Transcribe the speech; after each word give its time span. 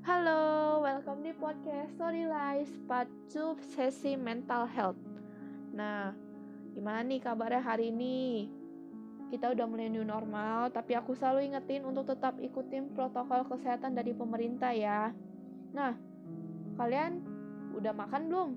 Halo, 0.00 0.80
welcome 0.80 1.20
di 1.20 1.36
podcast 1.36 1.92
Story 1.92 2.24
Lies 2.24 2.72
Part 2.88 3.12
2 3.36 3.60
sesi 3.76 4.16
mental 4.16 4.64
health. 4.64 4.96
Nah, 5.76 6.16
gimana 6.72 7.04
nih 7.04 7.20
kabarnya 7.20 7.60
hari 7.60 7.92
ini? 7.92 8.48
Kita 9.28 9.52
udah 9.52 9.68
mulai 9.68 9.92
new 9.92 10.00
normal, 10.00 10.72
tapi 10.72 10.96
aku 10.96 11.12
selalu 11.12 11.52
ingetin 11.52 11.84
untuk 11.84 12.08
tetap 12.08 12.40
ikutin 12.40 12.96
protokol 12.96 13.44
kesehatan 13.44 13.92
dari 13.92 14.16
pemerintah 14.16 14.72
ya. 14.72 15.12
Nah, 15.76 15.92
kalian 16.80 17.20
udah 17.76 17.92
makan 17.92 18.22
belum? 18.32 18.50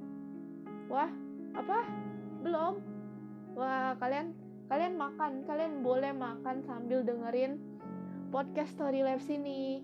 Wah, 0.88 1.12
apa? 1.60 1.80
Belum? 2.40 2.80
Wah, 3.60 4.00
kalian 4.00 4.32
kalian 4.72 4.96
makan, 4.96 5.44
kalian 5.44 5.84
boleh 5.84 6.16
makan 6.16 6.64
sambil 6.64 7.04
dengerin 7.04 7.60
podcast 8.32 8.80
Story 8.80 9.04
Lives 9.04 9.28
ini. 9.28 9.84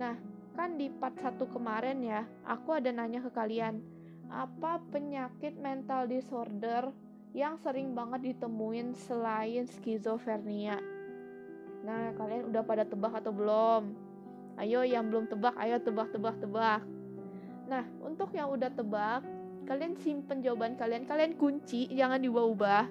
Nah, 0.00 0.29
kan 0.54 0.76
di 0.76 0.90
part 0.90 1.16
1 1.16 1.38
kemarin 1.50 1.98
ya, 2.02 2.22
aku 2.46 2.76
ada 2.76 2.90
nanya 2.90 3.22
ke 3.22 3.30
kalian, 3.30 3.80
apa 4.30 4.78
penyakit 4.94 5.58
mental 5.58 6.06
disorder 6.06 6.90
yang 7.34 7.58
sering 7.62 7.94
banget 7.94 8.34
ditemuin 8.34 8.94
selain 8.94 9.66
skizofrenia? 9.66 10.78
Nah, 11.86 12.12
kalian 12.14 12.50
udah 12.50 12.62
pada 12.62 12.84
tebak 12.84 13.14
atau 13.22 13.32
belum? 13.32 13.94
Ayo 14.60 14.84
yang 14.84 15.08
belum 15.08 15.30
tebak, 15.30 15.56
ayo 15.56 15.80
tebak-tebak 15.80 16.36
tebak. 16.42 16.82
Nah, 17.70 17.86
untuk 18.04 18.34
yang 18.36 18.52
udah 18.52 18.68
tebak, 18.68 19.24
kalian 19.64 19.96
simpen 19.96 20.42
jawaban 20.42 20.76
kalian, 20.76 21.06
kalian 21.06 21.38
kunci, 21.38 21.88
jangan 21.94 22.20
diubah-ubah. 22.20 22.84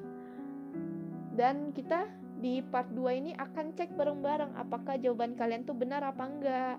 Dan 1.35 1.75
kita 1.75 2.07
di 2.39 2.63
part 2.63 2.87
2 2.95 3.19
ini 3.19 3.31
akan 3.35 3.75
cek 3.75 3.99
bareng-bareng 3.99 4.55
apakah 4.55 4.95
jawaban 4.95 5.35
kalian 5.35 5.67
tuh 5.67 5.75
benar 5.75 6.01
apa 6.01 6.23
enggak. 6.23 6.77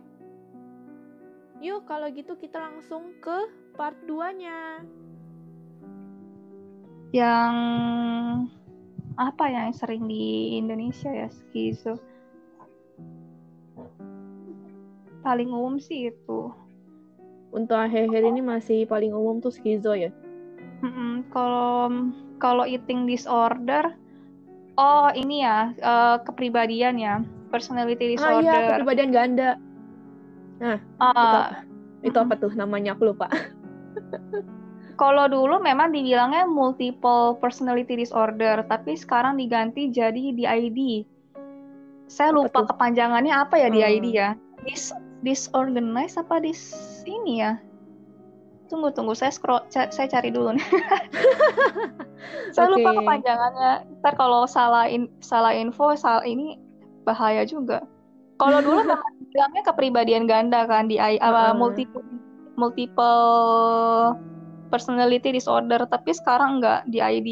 Yuk, 1.61 1.85
kalau 1.85 2.09
gitu 2.09 2.41
kita 2.41 2.57
langsung 2.57 3.13
ke 3.21 3.53
part 3.77 3.93
2-nya. 4.09 4.81
Yang 7.13 7.55
apa 9.21 9.45
ya 9.53 9.69
yang 9.69 9.77
sering 9.77 10.09
di 10.09 10.57
Indonesia 10.57 11.13
ya 11.13 11.29
skizo? 11.29 12.01
Paling 15.21 15.53
umum 15.53 15.77
sih 15.77 16.09
itu. 16.09 16.49
Untuk 17.53 17.77
akhir-akhir 17.77 18.25
ini 18.25 18.41
masih 18.41 18.89
paling 18.89 19.13
umum 19.13 19.45
tuh 19.45 19.53
skizo 19.53 19.93
ya. 19.93 20.09
Kalau 21.29 21.93
kalau 22.41 22.65
eating 22.65 23.05
disorder, 23.05 23.93
oh 24.81 25.13
ini 25.13 25.45
ya 25.45 25.77
eh, 25.77 26.17
kepribadian 26.25 26.97
ya, 26.97 27.21
personality 27.53 28.17
Ah 28.17 28.41
disorder. 28.41 28.49
iya, 28.49 28.57
kepribadian 28.73 29.13
ganda. 29.13 29.61
Ah, 30.61 30.79
Itu 31.13 31.27
apa? 31.27 31.41
Itu 32.01 32.17
apa 32.19 32.35
tuh 32.37 32.53
namanya 32.55 32.93
aku 32.93 33.13
lupa. 33.13 33.29
Kalau 35.01 35.25
dulu 35.33 35.65
memang 35.65 35.97
dibilangnya 35.97 36.45
multiple 36.45 37.41
personality 37.41 37.97
disorder, 37.97 38.61
tapi 38.69 38.93
sekarang 38.93 39.41
diganti 39.41 39.89
jadi 39.89 40.37
DID. 40.37 41.09
Saya 42.05 42.37
Apa 42.37 42.45
lupa 42.45 42.59
tuh? 42.61 42.69
kepanjangannya 42.77 43.33
apa 43.33 43.57
ya 43.57 43.69
Hmm. 43.73 43.77
DID 43.81 44.07
ya. 44.13 44.31
Dis 44.61 44.93
disorganized 45.25 46.21
apa 46.21 46.37
dis 46.37 46.61
ini 47.09 47.41
ya? 47.41 47.57
Tunggu 48.69 48.93
tunggu 48.93 49.17
saya 49.17 49.33
scroll 49.33 49.65
ca- 49.73 49.89
saya 49.89 50.05
cari 50.07 50.29
dulu 50.29 50.53
nih. 50.53 50.69
saya 52.55 52.69
lupa 52.69 52.93
Oke. 52.93 52.99
kepanjangannya. 53.01 53.73
Ntar 54.05 54.15
kalau 54.21 54.45
salah 54.45 54.85
in- 54.85 55.09
salah 55.25 55.57
info 55.57 55.97
salah 55.97 56.29
ini 56.29 56.61
bahaya 57.09 57.49
juga. 57.49 57.81
Kalau 58.41 58.59
dulu 58.67 58.81
memang 58.89 59.13
bilangnya 59.31 59.63
kepribadian 59.69 60.25
ganda 60.25 60.65
kan 60.65 60.89
di 60.89 60.97
apa, 60.97 61.53
Heeh. 61.53 61.61
multiple 61.61 62.05
multiple 62.57 63.21
personality 64.73 65.31
disorder, 65.37 65.85
tapi 65.87 66.17
sekarang 66.17 66.59
enggak 66.59 66.89
di 66.89 66.99
ID. 67.05 67.29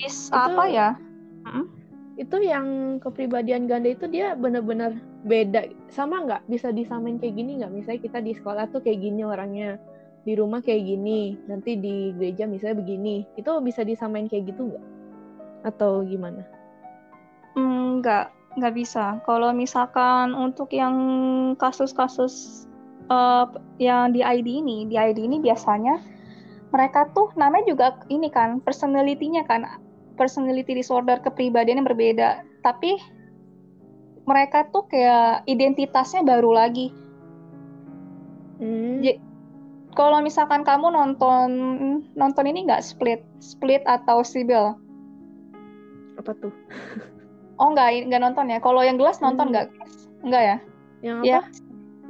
Dis 0.00 0.32
Itu- 0.32 0.36
apa 0.36 0.64
ya? 0.72 0.88
Itu 2.20 2.38
yang 2.44 3.00
kepribadian 3.00 3.66
ganda 3.66 3.88
itu 3.88 4.04
dia 4.06 4.36
bener-bener 4.36 5.00
beda. 5.24 5.64
Sama 5.88 6.22
nggak? 6.22 6.44
Bisa 6.44 6.68
disamain 6.68 7.16
kayak 7.16 7.34
gini 7.40 7.58
nggak? 7.60 7.72
Misalnya 7.72 8.00
kita 8.04 8.18
di 8.20 8.32
sekolah 8.36 8.68
tuh 8.68 8.84
kayak 8.84 9.00
gini 9.00 9.24
orangnya. 9.24 9.80
Di 10.22 10.36
rumah 10.36 10.60
kayak 10.60 10.86
gini. 10.86 11.40
Nanti 11.48 11.80
di 11.80 12.12
gereja 12.14 12.44
misalnya 12.44 12.84
begini. 12.84 13.24
Itu 13.34 13.56
bisa 13.64 13.80
disamain 13.82 14.28
kayak 14.28 14.54
gitu 14.54 14.70
nggak? 14.70 14.84
Atau 15.72 16.04
gimana? 16.04 16.44
Enggak, 17.56 18.28
enggak 18.56 18.74
bisa. 18.76 19.18
Kalau 19.24 19.50
misalkan 19.54 20.36
untuk 20.36 20.72
yang 20.72 20.94
kasus-kasus 21.56 22.66
eh, 23.10 23.46
yang 23.82 24.12
di 24.12 24.20
ID 24.20 24.48
ini, 24.62 24.88
di 24.88 24.96
ID 24.96 25.18
ini 25.24 25.38
biasanya 25.40 26.00
mereka 26.72 27.08
tuh 27.12 27.28
namanya 27.36 27.68
juga 27.68 27.86
ini 28.08 28.32
kan 28.32 28.58
personality-nya 28.64 29.44
kan 29.44 29.68
personality 30.16 30.72
disorder 30.72 31.20
kepribadian 31.20 31.84
yang 31.84 31.88
berbeda. 31.88 32.44
Tapi 32.64 32.96
mereka 34.24 34.70
tuh 34.70 34.86
kayak 34.88 35.44
identitasnya 35.50 36.22
baru 36.24 36.54
lagi. 36.54 36.94
Hmm. 38.62 39.02
Kalau 39.92 40.24
misalkan 40.24 40.64
kamu 40.64 40.88
nonton 40.88 41.48
nonton 42.16 42.44
ini 42.48 42.64
nggak 42.64 42.80
Split, 42.80 43.20
Split 43.44 43.84
atau 43.84 44.24
Sibyl? 44.24 44.72
Apa 46.16 46.32
tuh? 46.40 46.54
Oh 47.62 47.70
nggak 47.70 48.10
nggak 48.10 48.20
nonton 48.20 48.50
ya. 48.50 48.58
Kalau 48.58 48.82
yang 48.82 48.98
Glass 48.98 49.22
nonton 49.22 49.48
Hmm. 49.48 49.52
nggak? 49.54 49.66
Glass? 49.70 49.94
Nggak 50.26 50.42
ya? 50.42 50.56
Yang 51.02 51.16
apa? 51.16 51.26
Ya, 51.30 51.40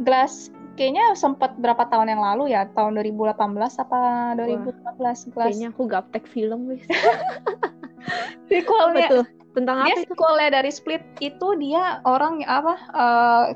Glass 0.01 0.33
kayaknya 0.73 1.05
sempat 1.13 1.53
berapa 1.61 1.85
tahun 1.93 2.09
yang 2.17 2.23
lalu 2.25 2.57
ya, 2.57 2.65
tahun 2.73 2.97
2018 2.97 3.77
apa 3.77 4.33
2015 4.41 5.29
Glass. 5.37 5.53
Kayaknya 5.53 5.69
aku 5.69 5.83
gaptek 5.85 6.25
film 6.25 6.73
wis. 6.73 6.81
Sequelnya, 8.49 9.09
tuh? 9.09 9.27
Tentang 9.53 9.85
dia 9.85 9.93
apa 9.93 10.01
itu? 10.01 10.17
sequelnya 10.17 10.49
dari 10.49 10.73
Split 10.73 11.05
itu 11.21 11.49
dia 11.61 12.01
orang 12.09 12.41
apa 12.49 12.75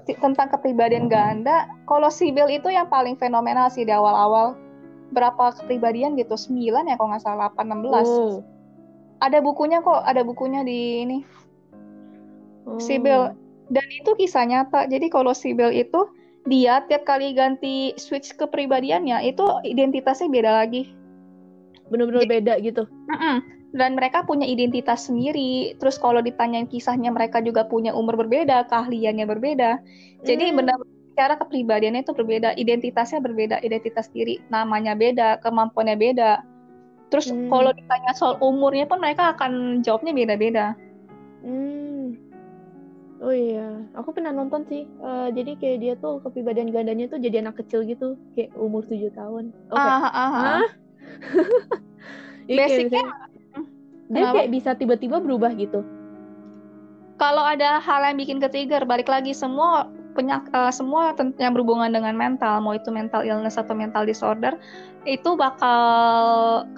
t- 0.04 0.16
tentang 0.20 0.52
kepribadian 0.52 1.08
ganda. 1.08 1.64
Kalau 1.88 2.12
Sibyl 2.12 2.52
itu 2.52 2.68
yang 2.68 2.92
paling 2.92 3.16
fenomenal 3.16 3.72
sih 3.72 3.88
di 3.88 3.92
awal-awal. 3.92 4.52
Berapa 5.16 5.56
kepribadian 5.56 6.18
gitu? 6.20 6.36
9 6.36 6.84
ya 6.84 6.94
kalau 7.00 7.08
nggak 7.16 7.24
salah, 7.24 7.48
8, 7.48 7.72
16. 7.72 8.04
Oh. 8.04 8.44
Ada 9.24 9.40
bukunya 9.40 9.80
kok, 9.80 10.04
ada 10.04 10.20
bukunya 10.20 10.60
di 10.60 11.08
ini. 11.08 11.18
Oh. 12.66 12.82
Sibyl. 12.82 13.32
Dan 13.71 13.87
itu 13.91 14.10
kisah 14.19 14.47
nyata. 14.47 14.87
Jadi 14.87 15.10
kalau 15.10 15.34
Sibyl 15.34 15.75
itu 15.75 16.06
dia 16.47 16.87
tiap 16.87 17.03
kali 17.03 17.34
ganti 17.34 17.91
switch 17.99 18.38
kepribadiannya 18.38 19.27
itu 19.27 19.43
identitasnya 19.66 20.31
beda 20.31 20.50
lagi. 20.62 20.94
Bener-bener 21.91 22.27
beda 22.27 22.54
gitu. 22.62 22.87
Mm-mm. 22.87 23.43
Dan 23.75 23.99
mereka 23.99 24.22
punya 24.22 24.47
identitas 24.47 25.10
sendiri. 25.10 25.75
Terus 25.82 25.99
kalau 25.99 26.22
ditanyain 26.22 26.71
kisahnya 26.71 27.10
mereka 27.10 27.43
juga 27.43 27.66
punya 27.66 27.91
umur 27.91 28.15
berbeda, 28.15 28.71
keahliannya 28.71 29.27
berbeda. 29.27 29.83
Jadi 30.22 30.54
Hmm. 30.54 30.62
benar 30.62 30.78
cara 31.16 31.34
kepribadiannya 31.41 32.04
itu 32.06 32.12
berbeda, 32.12 32.54
identitasnya 32.60 33.25
berbeda, 33.25 33.56
identitas 33.65 34.06
diri, 34.12 34.38
namanya 34.53 34.93
beda, 34.94 35.41
kemampuannya 35.43 35.97
beda. 35.98 36.44
Terus 37.10 37.33
Hmm. 37.33 37.48
kalau 37.50 37.71
ditanya 37.72 38.12
soal 38.15 38.34
umurnya 38.38 38.87
pun 38.87 39.03
mereka 39.03 39.34
akan 39.34 39.83
jawabnya 39.83 40.12
beda-beda. 40.15 40.66
Hmm. 41.43 41.85
Oh 43.16 43.32
iya, 43.32 43.81
aku 43.97 44.12
pernah 44.12 44.28
nonton 44.28 44.69
sih. 44.69 44.84
Eh, 44.84 45.28
jadi 45.32 45.56
kayak 45.56 45.78
dia 45.81 45.94
tuh 45.97 46.21
kepribadian 46.21 46.69
gandanya 46.69 47.09
tuh 47.09 47.16
jadi 47.16 47.41
anak 47.41 47.56
kecil 47.65 47.81
gitu, 47.88 48.21
kayak 48.37 48.53
umur 48.54 48.84
7 48.84 49.09
tahun. 49.12 49.56
Oke. 49.72 49.81
Ah. 49.81 50.00
Hah? 50.04 50.66
Iya, 52.47 52.62
kayak 52.62 52.71
Basicnya 52.71 53.03
misalnya- 53.03 53.34
dia 54.06 54.22
Kenapa? 54.22 54.34
kayak 54.38 54.50
bisa 54.54 54.71
tiba-tiba 54.78 55.16
berubah 55.19 55.50
gitu. 55.59 55.82
Kalau 57.19 57.43
ada 57.43 57.82
hal 57.82 58.06
yang 58.06 58.22
bikin 58.22 58.38
ke 58.38 58.47
trigger, 58.47 58.87
balik 58.87 59.10
lagi 59.10 59.34
semua 59.34 59.91
penyak 60.15 60.47
eh, 60.54 60.71
semua 60.71 61.10
yang 61.43 61.59
berhubungan 61.59 61.91
dengan 61.91 62.15
mental, 62.15 62.62
mau 62.62 62.71
itu 62.71 62.86
mental 62.95 63.27
illness 63.27 63.59
atau 63.59 63.74
mental 63.74 64.07
disorder, 64.07 64.54
itu 65.03 65.34
bakal 65.34 65.83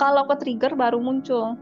kalau 0.00 0.25
ke 0.25 0.41
trigger 0.41 0.73
baru 0.73 0.96
muncul. 0.96 1.52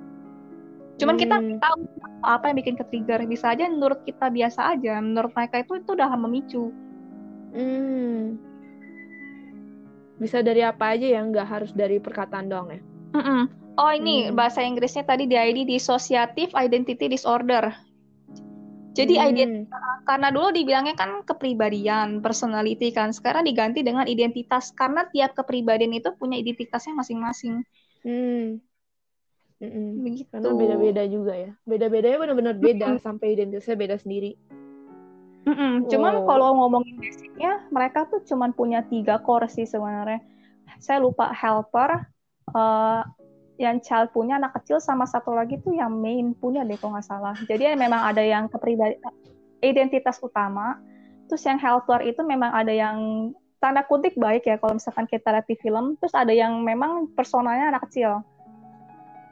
Cuman 0.96 1.16
kita 1.20 1.36
Hmm. 1.36 1.60
tahu 1.60 1.80
apa 2.24 2.48
yang 2.48 2.56
bikin 2.56 2.74
ke 2.80 2.84
trigger. 2.88 3.20
Bisa 3.28 3.52
aja 3.52 3.68
menurut 3.68 4.00
kita 4.08 4.32
biasa 4.32 4.76
aja, 4.76 4.96
menurut 5.00 5.32
mereka 5.36 5.60
itu 5.60 5.76
itu 5.76 5.90
udah 5.92 6.08
memicu. 6.16 6.72
Hmm. 7.52 8.40
Bisa 10.16 10.40
dari 10.40 10.64
apa 10.64 10.96
aja 10.96 11.04
ya, 11.04 11.20
nggak 11.20 11.46
harus 11.46 11.70
dari 11.76 12.00
perkataan 12.00 12.48
doang 12.48 12.72
ya. 12.72 12.80
Mm-mm. 13.12 13.42
Oh 13.76 13.92
ini 13.92 14.28
Hmm. 14.28 14.40
bahasa 14.40 14.64
Inggrisnya 14.64 15.04
tadi 15.04 15.28
DID 15.28 15.68
dissociative 15.68 16.56
identity 16.56 17.12
disorder. 17.12 17.76
Jadi 18.96 19.20
Hmm. 19.20 19.28
ident- 19.28 19.68
karena 20.08 20.32
dulu 20.32 20.56
dibilangnya 20.56 20.96
kan 20.96 21.20
kepribadian, 21.28 22.24
personality 22.24 22.88
kan. 22.96 23.12
Sekarang 23.12 23.44
diganti 23.44 23.84
dengan 23.84 24.08
identitas 24.08 24.72
karena 24.72 25.04
tiap 25.12 25.36
kepribadian 25.36 25.92
itu 25.92 26.16
punya 26.16 26.40
identitasnya 26.40 26.96
masing-masing. 26.96 27.60
Hmm. 28.00 28.64
Mm-mm. 29.56 30.04
Begitu. 30.04 30.28
Karena 30.28 30.52
beda-beda 30.52 31.02
juga 31.08 31.32
ya. 31.32 31.52
Beda-bedanya 31.64 32.18
benar-benar 32.20 32.54
beda 32.60 33.00
sampai 33.00 33.36
identitasnya 33.36 33.76
beda 33.76 33.96
sendiri. 33.96 34.36
Mm-mm. 35.46 35.86
Cuman 35.86 36.26
kalau 36.26 36.58
ngomongin 36.58 36.98
basicnya, 36.98 37.64
mereka 37.70 38.04
tuh 38.10 38.20
cuman 38.26 38.50
punya 38.52 38.82
tiga 38.90 39.22
core 39.22 39.46
sih 39.46 39.64
sebenarnya. 39.64 40.20
Saya 40.82 41.00
lupa 41.00 41.30
helper, 41.32 42.04
uh, 42.52 43.06
yang 43.56 43.80
child 43.80 44.12
punya 44.12 44.36
anak 44.36 44.52
kecil 44.60 44.76
sama 44.76 45.08
satu 45.08 45.32
lagi 45.32 45.56
tuh 45.64 45.72
yang 45.72 45.88
main 45.96 46.36
punya 46.36 46.60
deh 46.66 46.76
kalau 46.76 46.98
nggak 46.98 47.08
salah. 47.08 47.36
Jadi 47.48 47.72
memang 47.72 48.04
ada 48.04 48.20
yang 48.20 48.52
kepribadian 48.52 49.00
identitas 49.64 50.20
utama, 50.20 50.76
terus 51.30 51.40
yang 51.48 51.56
helper 51.56 52.04
itu 52.04 52.20
memang 52.20 52.52
ada 52.52 52.68
yang 52.68 53.30
tanda 53.56 53.80
kutip 53.88 54.12
baik 54.20 54.44
ya 54.44 54.60
kalau 54.60 54.76
misalkan 54.76 55.08
kita 55.08 55.32
lihat 55.32 55.48
di 55.48 55.56
film, 55.56 55.96
terus 55.96 56.12
ada 56.12 56.34
yang 56.34 56.60
memang 56.60 57.08
personanya 57.16 57.72
anak 57.72 57.88
kecil. 57.88 58.20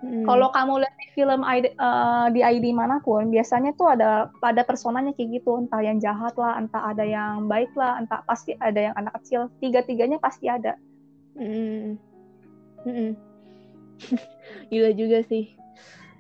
Hmm. 0.05 0.25
Kalau 0.29 0.53
kamu 0.53 0.85
lihat 0.85 0.95
di 1.01 1.07
film 1.17 1.41
ID, 1.41 1.73
uh, 1.81 2.29
di 2.29 2.45
ID 2.45 2.77
mana 2.77 3.01
pun, 3.01 3.33
biasanya 3.33 3.73
tuh 3.73 3.89
ada 3.97 4.29
pada 4.37 4.61
personanya 4.61 5.17
kayak 5.17 5.41
gitu, 5.41 5.65
entah 5.65 5.81
yang 5.81 5.97
jahat 5.97 6.37
lah, 6.37 6.61
entah 6.61 6.93
ada 6.93 7.05
yang 7.09 7.49
baik 7.49 7.73
lah, 7.73 7.97
entah 7.97 8.21
pasti 8.29 8.53
ada 8.61 8.93
yang 8.93 8.95
anak 9.01 9.17
kecil. 9.23 9.49
Tiga-tiganya 9.65 10.21
pasti 10.21 10.53
ada. 10.53 10.77
Hmm. 11.41 11.97
Hmm. 12.85 13.17
Gila 14.71 14.93
juga 14.93 15.25
sih. 15.25 15.57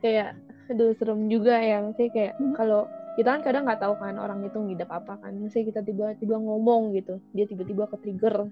Kayak, 0.00 0.40
aduh 0.72 0.96
serem 0.96 1.28
juga 1.28 1.60
ya. 1.60 1.84
Maksudnya 1.84 2.10
kayak 2.16 2.32
hmm. 2.40 2.54
kalau 2.56 2.88
kita 3.20 3.28
kan 3.36 3.42
kadang 3.44 3.62
nggak 3.69 3.81
tahu 3.84 3.94
kan 4.00 4.16
orang 4.16 4.48
itu 4.48 4.58
ngidap 4.64 4.88
apa 4.96 5.20
kan. 5.20 5.36
Misalnya 5.36 5.76
kita 5.76 5.81
tiba-tiba 5.84 6.40
ngomong 6.40 6.96
gitu, 6.96 7.20
dia 7.36 7.44
tiba-tiba 7.44 7.84
ke 7.92 8.00
trigger. 8.00 8.48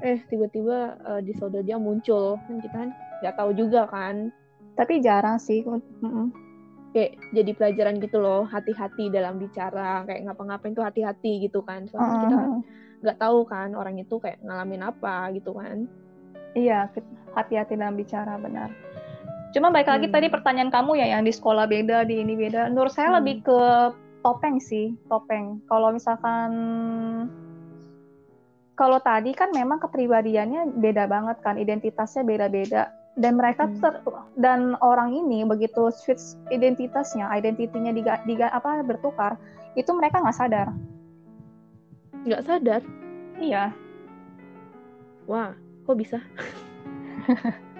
Eh 0.00 0.24
tiba-tiba 0.32 0.96
uh, 1.04 1.20
di 1.20 1.36
saudara 1.36 1.60
dia 1.60 1.76
muncul, 1.76 2.40
kan 2.48 2.56
kita 2.64 2.76
kan 2.80 2.90
nggak 3.20 3.34
tahu 3.36 3.50
juga 3.52 3.84
kan 3.92 4.32
tapi 4.78 5.02
jarang 5.02 5.38
sih 5.38 5.62
mm-hmm. 5.66 6.26
kayak 6.94 7.18
jadi 7.34 7.50
pelajaran 7.54 7.96
gitu 8.02 8.18
loh 8.18 8.46
hati-hati 8.46 9.10
dalam 9.10 9.38
bicara 9.38 10.02
kayak 10.06 10.30
ngapa-ngapain 10.30 10.74
tuh 10.74 10.84
hati-hati 10.86 11.46
gitu 11.46 11.62
kan 11.62 11.86
soalnya 11.90 12.10
uh-huh. 12.10 12.22
kita 12.26 12.36
nggak 13.00 13.18
tahu 13.18 13.38
kan 13.48 13.72
orang 13.72 13.96
itu 13.96 14.20
kayak 14.20 14.38
ngalamin 14.44 14.84
apa 14.84 15.32
gitu 15.32 15.56
kan 15.56 15.88
iya 16.52 16.90
hati-hati 17.32 17.78
dalam 17.78 17.96
bicara 17.96 18.36
benar 18.36 18.68
cuma 19.50 19.74
baik 19.74 19.90
lagi 19.90 20.06
hmm. 20.06 20.14
tadi 20.14 20.26
pertanyaan 20.30 20.70
kamu 20.70 21.00
ya 21.02 21.06
yang 21.18 21.26
di 21.26 21.32
sekolah 21.34 21.66
beda 21.66 22.06
di 22.06 22.22
ini 22.22 22.38
beda 22.38 22.70
menurut 22.70 22.94
saya 22.94 23.14
hmm. 23.14 23.16
lebih 23.22 23.36
ke 23.42 23.60
topeng 24.22 24.62
sih 24.62 24.94
topeng 25.10 25.58
kalau 25.66 25.90
misalkan 25.90 26.50
kalau 28.78 28.96
tadi 29.02 29.36
kan 29.36 29.52
memang 29.52 29.76
kepribadiannya 29.82 30.78
beda 30.78 31.04
banget 31.10 31.36
kan 31.44 31.60
identitasnya 31.60 32.24
beda-beda 32.24 32.88
dan 33.20 33.36
mereka 33.36 33.68
hmm. 33.68 33.76
ter, 33.84 33.94
dan 34.40 34.80
orang 34.80 35.12
ini 35.12 35.44
begitu 35.44 35.92
switch 35.92 36.40
identitasnya 36.48 37.28
identitinya 37.36 37.92
diga, 37.92 38.24
diga 38.24 38.48
apa 38.50 38.80
bertukar 38.80 39.36
itu 39.76 39.92
mereka 39.92 40.24
nggak 40.24 40.34
sadar. 40.36 40.68
Nggak 42.24 42.42
sadar? 42.48 42.80
Iya. 43.36 43.70
Wah 45.28 45.54
kok 45.86 45.96
bisa? 46.00 46.18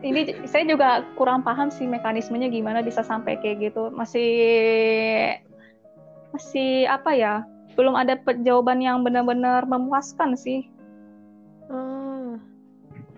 Ini 0.00 0.48
saya 0.48 0.64
juga 0.64 1.04
kurang 1.20 1.44
paham 1.44 1.68
sih 1.68 1.84
mekanismenya 1.84 2.48
gimana 2.48 2.80
bisa 2.80 3.04
sampai 3.04 3.36
kayak 3.36 3.68
gitu. 3.68 3.92
Masih 3.92 4.32
masih 6.32 6.88
apa 6.88 7.12
ya? 7.12 7.44
Belum 7.76 7.92
ada 7.92 8.16
jawaban 8.40 8.80
yang 8.80 9.04
benar-benar 9.04 9.68
memuaskan 9.68 10.40
sih 10.40 10.71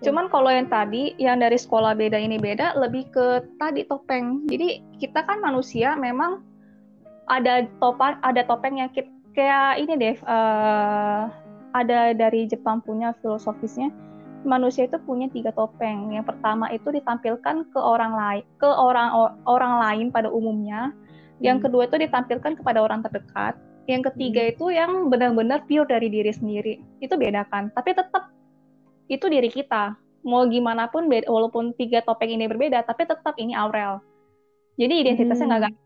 Cuman 0.02 0.26
kalau 0.32 0.50
yang 0.50 0.66
tadi, 0.66 1.14
yang 1.22 1.38
dari 1.38 1.54
sekolah 1.54 1.94
beda 1.94 2.18
ini 2.18 2.40
beda, 2.40 2.74
lebih 2.74 3.06
ke 3.14 3.44
tadi 3.62 3.86
topeng. 3.86 4.42
Jadi 4.50 4.82
kita 4.98 5.22
kan 5.22 5.38
manusia 5.38 5.94
memang 5.94 6.42
ada 7.30 7.64
topan, 7.78 8.18
ada 8.26 8.42
topeng 8.42 8.82
yang 8.82 8.90
kita, 8.90 9.08
kayak 9.38 9.80
ini 9.80 9.92
deh, 9.94 10.16
uh, 10.26 11.30
ada 11.74 12.14
dari 12.14 12.50
Jepang 12.50 12.82
punya 12.82 13.14
filosofisnya. 13.22 13.94
Manusia 14.44 14.84
itu 14.84 15.00
punya 15.02 15.30
tiga 15.32 15.54
topeng. 15.56 16.12
Yang 16.12 16.36
pertama 16.36 16.68
itu 16.68 16.92
ditampilkan 16.92 17.72
ke 17.72 17.80
orang 17.80 18.12
lain, 18.12 18.44
ke 18.60 18.68
orang 18.68 19.08
orang 19.48 19.74
lain 19.80 20.06
pada 20.12 20.28
umumnya. 20.28 20.92
Yang 21.40 21.56
hmm. 21.58 21.64
kedua 21.64 21.82
itu 21.88 21.96
ditampilkan 22.02 22.52
kepada 22.60 22.78
orang 22.84 23.00
terdekat. 23.00 23.56
Yang 23.88 24.12
ketiga 24.12 24.42
hmm. 24.44 24.52
itu 24.52 24.64
yang 24.68 24.90
benar-benar 25.08 25.64
pure 25.64 25.88
dari 25.88 26.12
diri 26.12 26.28
sendiri. 26.28 26.76
Itu 27.00 27.16
bedakan. 27.16 27.72
Tapi 27.72 27.96
tetap 27.96 28.33
itu 29.08 29.26
diri 29.28 29.50
kita 29.52 29.96
mau 30.24 30.48
gimana 30.48 30.88
pun 30.88 31.06
beda, 31.06 31.28
walaupun 31.28 31.76
tiga 31.76 32.00
topeng 32.00 32.32
ini 32.32 32.48
berbeda 32.48 32.80
tapi 32.88 33.04
tetap 33.04 33.36
ini 33.36 33.52
Aurel 33.52 34.00
jadi 34.80 35.04
identitasnya 35.04 35.46
nggak 35.46 35.60
hmm. 35.60 35.68
ganti 35.68 35.82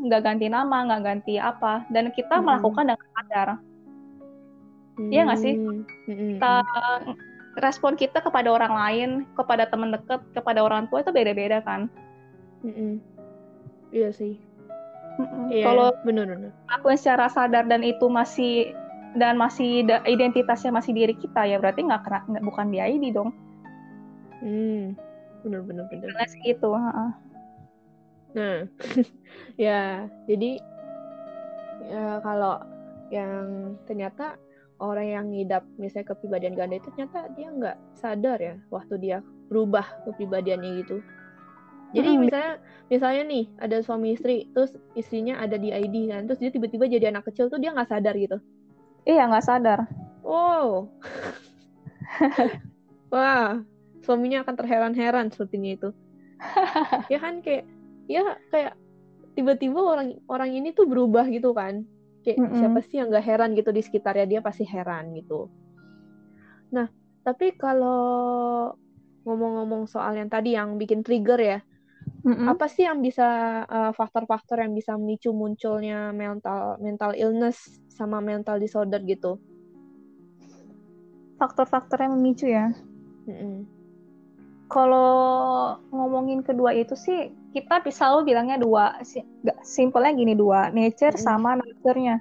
nggak 0.00 0.22
ganti 0.24 0.46
nama 0.48 0.76
nggak 0.88 1.02
ganti 1.04 1.34
apa 1.36 1.84
dan 1.92 2.08
kita 2.10 2.40
hmm. 2.40 2.44
melakukan 2.48 2.84
dengan 2.88 3.08
sadar 3.12 3.48
hmm. 4.96 5.10
iya 5.12 5.20
nggak 5.28 5.40
sih 5.44 5.54
hmm. 5.60 5.80
kita 6.08 6.54
respon 7.60 7.92
kita 8.00 8.24
kepada 8.24 8.48
orang 8.48 8.72
lain 8.72 9.10
kepada 9.36 9.68
teman 9.68 9.92
dekat 9.92 10.24
kepada 10.32 10.64
orang 10.64 10.88
tua 10.88 11.04
itu 11.04 11.12
beda-beda 11.12 11.60
kan 11.60 11.92
hmm. 12.64 12.96
iya 13.92 14.08
sih 14.08 14.40
Iya, 15.52 15.68
kalau 15.68 15.92
benar-benar 16.00 16.48
aku 16.72 16.96
secara 16.96 17.28
sadar 17.28 17.68
dan 17.68 17.84
itu 17.84 18.08
masih 18.08 18.72
dan 19.18 19.34
masih 19.34 19.86
identitasnya 20.06 20.70
masih 20.70 20.94
diri 20.94 21.14
kita 21.18 21.46
ya 21.46 21.58
berarti 21.58 21.82
nggak 21.86 22.02
kena 22.06 22.40
bukan 22.44 22.70
di 22.70 22.78
ID 22.78 23.14
dong. 23.14 23.30
Hmm 24.40 24.94
benar 25.44 25.60
benar 25.64 25.84
benar 25.88 26.08
Jelas 26.12 26.32
gitu 26.44 26.68
nah 28.30 28.62
ya 29.64 30.06
jadi 30.30 30.62
ya 31.90 32.22
kalau 32.22 32.62
yang 33.10 33.74
ternyata 33.90 34.38
orang 34.78 35.06
yang 35.10 35.24
ngidap 35.34 35.66
misalnya 35.76 36.14
kepribadian 36.14 36.54
ganda 36.54 36.78
itu 36.78 36.88
ternyata 36.94 37.26
dia 37.34 37.48
nggak 37.50 37.76
sadar 37.98 38.38
ya 38.38 38.54
waktu 38.70 38.94
dia 39.02 39.18
berubah 39.50 39.82
kepribadiannya 40.06 40.86
gitu. 40.86 41.02
Jadi 41.90 42.06
hmm. 42.06 42.20
misalnya 42.22 42.54
misalnya 42.86 43.22
nih 43.26 43.44
ada 43.58 43.76
suami 43.82 44.14
istri 44.14 44.46
terus 44.54 44.78
istrinya 44.94 45.42
ada 45.42 45.58
di 45.58 45.74
ID 45.74 46.14
kan 46.14 46.30
terus 46.30 46.38
dia 46.38 46.54
tiba-tiba 46.54 46.86
jadi 46.86 47.10
anak 47.10 47.26
kecil 47.26 47.50
tuh 47.50 47.58
dia 47.58 47.74
nggak 47.74 47.90
sadar 47.90 48.14
gitu 48.14 48.38
Iya, 49.04 49.28
nggak 49.28 49.46
sadar. 49.46 49.80
Wow. 50.20 50.88
Wah, 53.12 53.60
suaminya 54.04 54.44
akan 54.44 54.54
terheran-heran 54.56 55.32
sepertinya 55.32 55.70
itu. 55.74 55.88
ya 57.12 57.18
kan 57.20 57.44
kayak 57.44 57.68
ya 58.08 58.24
kayak 58.48 58.72
tiba-tiba 59.36 59.76
orang 59.76 60.16
orang 60.26 60.50
ini 60.56 60.72
tuh 60.72 60.88
berubah 60.88 61.28
gitu 61.28 61.52
kan. 61.52 61.84
Kayak 62.20 62.36
mm 62.36 62.46
-hmm. 62.46 62.58
siapa 62.60 62.78
sih 62.84 62.96
yang 63.00 63.08
nggak 63.08 63.26
heran 63.26 63.50
gitu 63.56 63.70
di 63.72 63.82
sekitarnya 63.82 64.26
dia 64.28 64.40
pasti 64.44 64.64
heran 64.68 65.16
gitu. 65.16 65.48
Nah, 66.70 66.86
tapi 67.24 67.56
kalau 67.56 68.72
ngomong-ngomong 69.24 69.88
soal 69.88 70.16
yang 70.16 70.28
tadi 70.32 70.56
yang 70.56 70.76
bikin 70.80 71.04
trigger 71.04 71.40
ya, 71.40 71.58
Mm-hmm. 72.20 72.52
Apa 72.52 72.68
sih 72.68 72.84
yang 72.84 73.00
bisa 73.00 73.24
uh, 73.64 73.92
faktor-faktor 73.96 74.60
yang 74.60 74.76
bisa 74.76 74.92
memicu 75.00 75.32
munculnya 75.32 76.12
mental 76.12 76.76
mental 76.76 77.16
illness 77.16 77.80
sama 77.88 78.20
mental 78.20 78.60
disorder 78.60 79.00
gitu? 79.08 79.40
Faktor-faktor 81.40 82.04
yang 82.04 82.20
memicu 82.20 82.52
ya. 82.52 82.76
Mm-hmm. 83.24 83.56
Kalau 84.68 85.10
ngomongin 85.88 86.44
kedua 86.44 86.76
itu 86.76 86.92
sih 86.92 87.32
kita 87.56 87.80
bisa 87.82 88.12
lo 88.12 88.22
bilangnya 88.22 88.60
dua, 88.60 89.00
simpelnya 89.64 90.12
gini 90.12 90.36
dua, 90.36 90.68
nature 90.68 91.16
mm-hmm. 91.16 91.24
sama 91.24 91.56
nurture-nya. 91.56 92.20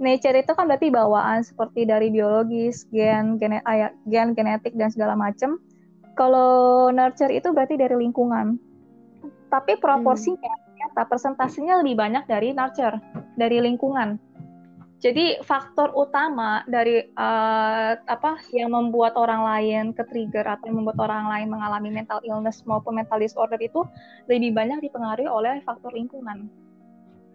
Nature 0.00 0.40
itu 0.40 0.52
kan 0.56 0.64
berarti 0.64 0.88
bawaan 0.88 1.44
seperti 1.44 1.84
dari 1.84 2.08
biologis, 2.08 2.88
gen, 2.88 3.36
gen, 3.36 3.58
gen 4.08 4.32
genetik 4.38 4.72
dan 4.78 4.88
segala 4.88 5.18
macam. 5.18 5.58
Kalau 6.14 6.88
nurture 6.94 7.34
itu 7.34 7.52
berarti 7.52 7.76
dari 7.76 7.98
lingkungan 7.98 8.69
tapi 9.50 9.76
proporsinya 9.76 10.48
hmm. 10.48 10.62
ternyata 10.70 11.00
persentasenya 11.10 11.82
lebih 11.82 11.98
banyak 11.98 12.24
dari 12.30 12.54
nurture, 12.54 12.96
dari 13.34 13.58
lingkungan. 13.58 14.16
Jadi 15.00 15.40
faktor 15.40 15.96
utama 15.96 16.60
dari 16.68 17.00
uh, 17.16 17.96
apa 17.96 18.36
yang 18.52 18.76
membuat 18.76 19.16
orang 19.16 19.48
lain 19.48 19.84
ke 19.96 20.04
trigger 20.04 20.44
atau 20.44 20.68
yang 20.68 20.84
membuat 20.84 21.00
orang 21.08 21.24
lain 21.24 21.48
mengalami 21.48 21.88
mental 21.88 22.20
illness 22.20 22.60
maupun 22.68 23.00
mental 23.00 23.16
disorder 23.16 23.56
itu 23.56 23.80
lebih 24.28 24.52
banyak 24.52 24.84
dipengaruhi 24.84 25.24
oleh 25.24 25.64
faktor 25.64 25.96
lingkungan. 25.96 26.52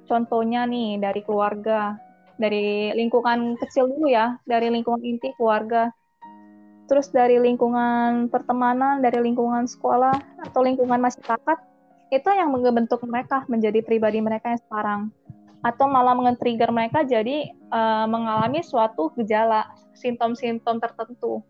Contohnya 0.06 0.70
nih 0.70 1.02
dari 1.02 1.26
keluarga, 1.26 1.98
dari 2.38 2.94
lingkungan 2.94 3.58
kecil 3.58 3.90
dulu 3.90 4.14
ya, 4.14 4.38
dari 4.46 4.70
lingkungan 4.70 5.02
inti 5.02 5.34
keluarga, 5.34 5.90
terus 6.86 7.10
dari 7.10 7.42
lingkungan 7.42 8.30
pertemanan, 8.30 9.02
dari 9.02 9.26
lingkungan 9.26 9.66
sekolah 9.66 10.14
atau 10.46 10.62
lingkungan 10.62 11.02
masyarakat 11.02 11.58
itu 12.14 12.30
yang 12.30 12.54
membentuk 12.54 13.02
mereka 13.06 13.44
menjadi 13.50 13.82
pribadi 13.82 14.22
mereka 14.22 14.54
yang 14.54 14.62
sekarang 14.62 15.02
atau 15.66 15.90
malah 15.90 16.14
men-trigger 16.14 16.70
mereka 16.70 17.02
jadi 17.02 17.50
uh, 17.74 18.06
mengalami 18.06 18.62
suatu 18.62 19.10
gejala 19.18 19.66
simptom-simptom 19.98 20.78
tertentu. 20.78 21.42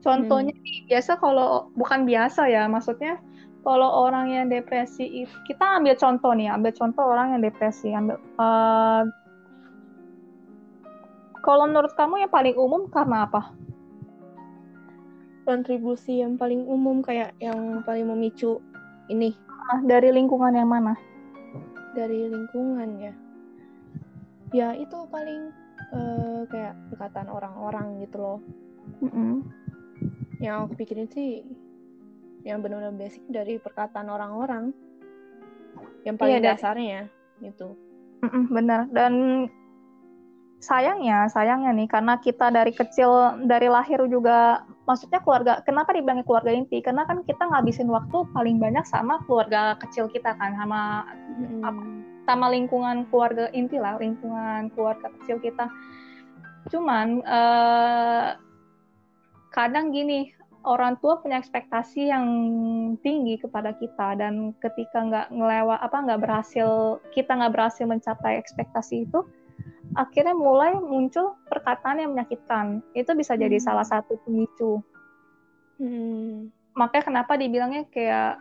Contohnya 0.00 0.56
hmm. 0.56 0.88
biasa 0.88 1.20
kalau 1.20 1.68
bukan 1.76 2.08
biasa 2.08 2.48
ya, 2.48 2.64
maksudnya 2.64 3.20
kalau 3.64 4.08
orang 4.08 4.28
yang 4.32 4.46
depresi 4.52 5.24
itu 5.24 5.36
kita 5.48 5.80
ambil 5.80 5.96
contoh 5.96 6.36
nih 6.36 6.52
ambil 6.52 6.72
contoh 6.76 7.04
orang 7.08 7.32
yang 7.34 7.42
depresi 7.42 7.96
ambil 7.96 8.20
uh, 8.36 9.08
kalau 11.40 11.64
menurut 11.64 11.92
kamu 11.96 12.28
yang 12.28 12.32
paling 12.32 12.52
umum 12.60 12.84
karena 12.92 13.24
apa 13.24 13.56
kontribusi 15.48 16.20
yang 16.20 16.36
paling 16.36 16.64
umum 16.68 17.00
kayak 17.00 17.32
yang 17.40 17.80
paling 17.88 18.04
memicu 18.04 18.60
ini. 19.08 19.34
Ah, 19.72 19.80
dari 19.80 20.12
lingkungan 20.12 20.52
yang 20.52 20.68
mana? 20.68 20.94
Dari 21.96 22.28
lingkungan 22.28 22.88
ya. 23.00 23.14
Ya 24.54 24.68
itu 24.76 25.08
paling 25.08 25.50
uh, 25.90 26.44
kayak 26.48 26.74
perkataan 26.92 27.28
orang-orang 27.32 28.04
gitu 28.04 28.16
loh. 28.20 28.38
Mm 29.00 29.10
-hmm. 29.10 29.34
yang 30.44 30.68
aku 30.68 30.76
pikirin 30.76 31.08
sih 31.08 31.40
yang 32.44 32.60
benar-benar 32.60 32.92
basic 32.92 33.24
dari 33.32 33.56
perkataan 33.56 34.12
orang-orang. 34.12 34.76
Yang 36.04 36.16
paling 36.20 36.40
iya, 36.44 36.52
dasarnya 36.52 37.00
gitu. 37.40 37.72
Mm 38.20 38.28
-mm, 38.28 38.44
benar. 38.52 38.80
Dan 38.92 39.12
sayangnya 40.64 41.28
sayangnya 41.28 41.76
nih 41.76 41.88
karena 41.88 42.16
kita 42.20 42.48
dari 42.48 42.72
kecil 42.72 43.36
dari 43.44 43.68
lahir 43.68 44.00
juga 44.08 44.64
maksudnya 44.84 45.20
keluarga 45.24 45.60
kenapa 45.64 45.96
dibilang 45.96 46.24
keluarga 46.24 46.52
inti? 46.52 46.80
Karena 46.84 47.08
kan 47.08 47.24
kita 47.24 47.44
ngabisin 47.48 47.88
waktu 47.88 48.24
paling 48.32 48.60
banyak 48.60 48.84
sama 48.84 49.20
keluarga 49.24 49.76
kecil 49.80 50.08
kita 50.08 50.36
kan 50.36 50.56
sama 50.56 51.04
hmm 51.40 52.14
sama 52.24 52.48
lingkungan 52.48 53.04
keluarga 53.12 53.52
inti 53.52 53.76
lah 53.76 54.00
lingkungan 54.00 54.72
keluarga 54.72 55.12
kecil 55.20 55.36
kita. 55.44 55.68
Cuman 56.72 57.20
uh, 57.20 58.32
kadang 59.52 59.92
gini 59.92 60.32
orang 60.64 60.96
tua 60.98 61.20
punya 61.20 61.36
ekspektasi 61.36 62.08
yang 62.08 62.26
tinggi 63.04 63.36
kepada 63.36 63.76
kita 63.76 64.16
dan 64.16 64.56
ketika 64.64 65.04
nggak 65.04 65.28
ngelewat 65.36 65.78
apa 65.84 65.96
nggak 66.00 66.20
berhasil 66.24 66.98
kita 67.12 67.36
nggak 67.36 67.52
berhasil 67.52 67.84
mencapai 67.84 68.40
ekspektasi 68.40 69.04
itu 69.04 69.20
akhirnya 69.94 70.34
mulai 70.34 70.74
muncul 70.74 71.38
perkataan 71.46 72.02
yang 72.02 72.10
menyakitkan 72.16 72.82
itu 72.98 73.10
bisa 73.14 73.38
jadi 73.38 73.56
hmm. 73.60 73.64
salah 73.64 73.86
satu 73.86 74.18
pemicu 74.26 74.82
hmm. 75.78 76.50
makanya 76.74 77.04
kenapa 77.04 77.38
dibilangnya 77.38 77.86
kayak 77.92 78.40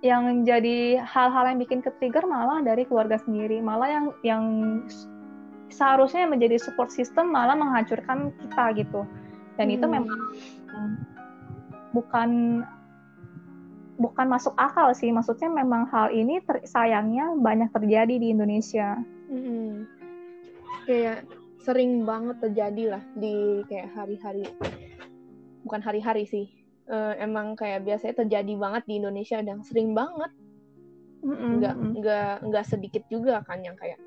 yang 0.00 0.48
jadi 0.48 1.04
hal-hal 1.04 1.44
yang 1.52 1.58
bikin 1.60 1.84
ke 1.84 1.92
trigger 2.00 2.24
malah 2.24 2.64
dari 2.64 2.88
keluarga 2.88 3.20
sendiri 3.20 3.60
malah 3.60 3.88
yang 3.88 4.06
yang 4.24 4.44
seharusnya 5.68 6.24
menjadi 6.24 6.56
support 6.60 6.88
system 6.88 7.32
malah 7.32 7.56
menghancurkan 7.56 8.32
kita 8.36 8.64
gitu 8.80 9.04
dan 9.56 9.68
hmm. 9.68 9.76
itu 9.76 9.86
memang 9.88 10.20
bukan 11.92 12.30
bukan 14.00 14.26
masuk 14.32 14.56
akal 14.56 14.88
sih 14.96 15.12
maksudnya 15.12 15.52
memang 15.52 15.84
hal 15.92 16.08
ini 16.08 16.40
ter, 16.40 16.64
sayangnya 16.64 17.36
banyak 17.36 17.68
terjadi 17.68 18.16
di 18.16 18.32
Indonesia 18.32 18.96
hmm. 19.28 19.99
Kayak 20.90 21.18
sering 21.62 22.02
banget 22.02 22.42
terjadi 22.42 22.98
lah 22.98 23.02
di 23.14 23.62
kayak 23.70 23.94
hari-hari. 23.94 24.42
Bukan 25.62 25.80
hari-hari 25.86 26.26
sih. 26.26 26.46
Uh, 26.90 27.14
emang 27.22 27.54
kayak 27.54 27.86
biasanya 27.86 28.26
terjadi 28.26 28.58
banget 28.58 28.82
di 28.90 28.98
Indonesia 28.98 29.38
dan 29.38 29.62
sering 29.62 29.94
banget. 29.94 30.34
Nggak 31.22 31.74
nggak 32.02 32.34
nggak 32.50 32.64
sedikit 32.66 33.06
juga 33.06 33.44
kan 33.46 33.62
yang 33.62 33.78
kayak 33.78 34.00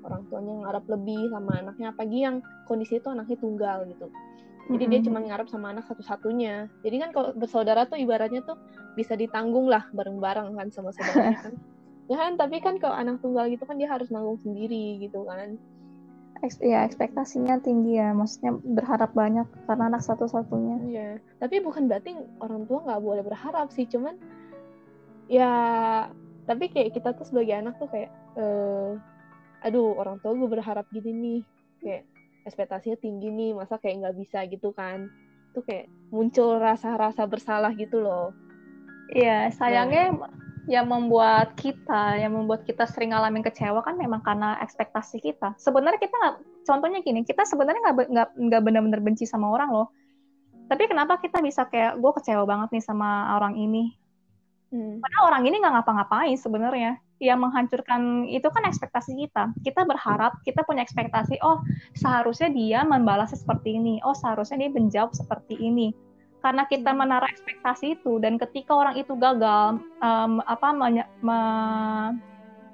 orang 0.00 0.24
tuanya 0.32 0.64
ngarap 0.64 0.84
lebih 0.88 1.28
sama 1.28 1.60
anaknya 1.60 1.92
apalagi 1.92 2.18
yang 2.24 2.40
kondisi 2.64 2.96
itu 2.96 3.08
anaknya 3.12 3.36
tunggal 3.36 3.84
gitu. 3.84 4.08
Jadi 4.70 4.86
mm-hmm. 4.86 4.92
dia 4.96 5.00
cuma 5.04 5.18
ngarap 5.20 5.46
sama 5.50 5.76
anak 5.76 5.84
satu-satunya. 5.90 6.70
Jadi 6.80 6.96
kan 7.02 7.10
kalau 7.12 7.36
bersaudara 7.36 7.84
tuh 7.84 8.00
ibaratnya 8.00 8.40
tuh 8.46 8.56
bisa 8.96 9.18
ditanggung 9.18 9.66
lah 9.66 9.84
bareng-bareng 9.92 10.56
kan 10.56 10.72
sama 10.72 10.94
saudaranya 10.94 11.36
kan. 11.44 11.54
Ya 12.08 12.16
kan 12.16 12.32
tapi 12.40 12.62
kan 12.64 12.80
kalau 12.80 12.96
anak 12.96 13.20
tunggal 13.20 13.50
gitu 13.52 13.66
kan 13.66 13.76
dia 13.76 13.90
harus 13.90 14.08
nanggung 14.08 14.40
sendiri 14.40 15.02
gitu 15.04 15.26
kan 15.28 15.60
ya 16.60 16.88
ekspektasinya 16.88 17.60
tinggi 17.60 18.00
ya 18.00 18.16
maksudnya 18.16 18.56
berharap 18.64 19.12
banyak 19.12 19.44
karena 19.68 19.92
anak 19.92 20.02
satu-satunya. 20.04 20.76
Ya 20.88 21.08
tapi 21.36 21.60
bukan 21.60 21.88
berarti 21.88 22.16
orang 22.40 22.64
tua 22.64 22.84
nggak 22.84 23.02
boleh 23.04 23.22
berharap 23.24 23.68
sih 23.72 23.84
cuman 23.84 24.16
ya 25.28 25.52
tapi 26.48 26.72
kayak 26.72 26.96
kita 26.96 27.12
tuh 27.14 27.28
sebagai 27.28 27.54
anak 27.54 27.76
tuh 27.76 27.88
kayak 27.92 28.10
uh, 28.40 28.96
aduh 29.60 29.94
orang 30.00 30.16
tua 30.24 30.32
gue 30.32 30.48
berharap 30.48 30.88
gini 30.88 31.12
nih 31.12 31.40
kayak 31.84 32.02
ekspektasinya 32.48 32.96
tinggi 32.96 33.28
nih 33.28 33.52
masa 33.52 33.76
kayak 33.76 34.00
nggak 34.04 34.16
bisa 34.16 34.38
gitu 34.48 34.72
kan? 34.72 35.12
Tuh 35.52 35.62
kayak 35.66 35.92
muncul 36.08 36.56
rasa-rasa 36.56 37.28
bersalah 37.28 37.74
gitu 37.76 38.00
loh. 38.00 38.32
Iya, 39.10 39.50
sayangnya 39.50 40.14
ya 40.14 40.39
yang 40.68 40.88
membuat 40.88 41.56
kita 41.56 42.20
yang 42.20 42.36
membuat 42.36 42.68
kita 42.68 42.84
sering 42.84 43.16
ngalamin 43.16 43.40
kecewa 43.40 43.80
kan 43.80 43.96
memang 43.96 44.20
karena 44.20 44.60
ekspektasi 44.60 45.22
kita. 45.22 45.56
Sebenarnya 45.56 46.00
kita 46.00 46.12
nggak 46.12 46.36
contohnya 46.68 47.00
gini 47.00 47.24
kita 47.24 47.48
sebenarnya 47.48 47.80
nggak 47.80 48.28
nggak 48.36 48.62
benar-benar 48.62 49.00
benci 49.00 49.24
sama 49.24 49.48
orang 49.48 49.72
loh. 49.72 49.88
Tapi 50.68 50.86
kenapa 50.86 51.18
kita 51.18 51.42
bisa 51.42 51.66
kayak 51.66 51.98
gue 51.98 52.12
kecewa 52.20 52.44
banget 52.46 52.68
nih 52.76 52.84
sama 52.84 53.34
orang 53.38 53.56
ini? 53.56 53.96
Hmm. 54.70 55.02
padahal 55.02 55.34
orang 55.34 55.50
ini 55.50 55.58
nggak 55.58 55.74
ngapa-ngapain 55.82 56.38
sebenarnya. 56.38 57.02
Yang 57.18 57.38
menghancurkan 57.42 58.30
itu 58.30 58.46
kan 58.48 58.64
ekspektasi 58.70 59.18
kita. 59.18 59.50
Kita 59.66 59.82
berharap 59.82 60.38
kita 60.46 60.62
punya 60.62 60.86
ekspektasi 60.86 61.42
oh 61.42 61.58
seharusnya 61.98 62.48
dia 62.54 62.80
membalasnya 62.86 63.36
seperti 63.36 63.82
ini. 63.82 63.98
Oh 64.06 64.14
seharusnya 64.14 64.62
dia 64.62 64.70
menjawab 64.70 65.10
seperti 65.10 65.58
ini 65.58 65.90
karena 66.40 66.64
kita 66.64 66.90
menaruh 66.96 67.28
ekspektasi 67.28 68.00
itu 68.00 68.16
dan 68.16 68.40
ketika 68.40 68.72
orang 68.72 68.96
itu 68.96 69.12
gagal 69.16 69.80
um, 70.00 70.40
apa 70.48 70.68
me, 70.72 71.04
me, 71.20 71.40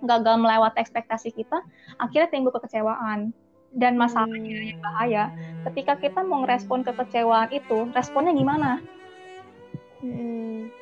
gagal 0.06 0.38
melewati 0.38 0.78
ekspektasi 0.78 1.34
kita 1.34 1.60
akhirnya 1.98 2.30
timbul 2.30 2.54
kekecewaan. 2.54 3.34
Dan 3.76 4.00
masalahnya 4.00 4.56
hmm. 4.56 4.68
yang 4.72 4.80
bahaya. 4.80 5.24
Ketika 5.68 6.00
kita 6.00 6.24
mau 6.24 6.40
ngerespon 6.40 6.80
kekecewaan 6.80 7.52
itu 7.52 7.92
responnya 7.92 8.32
gimana? 8.32 8.80
Hmm. 10.00 10.72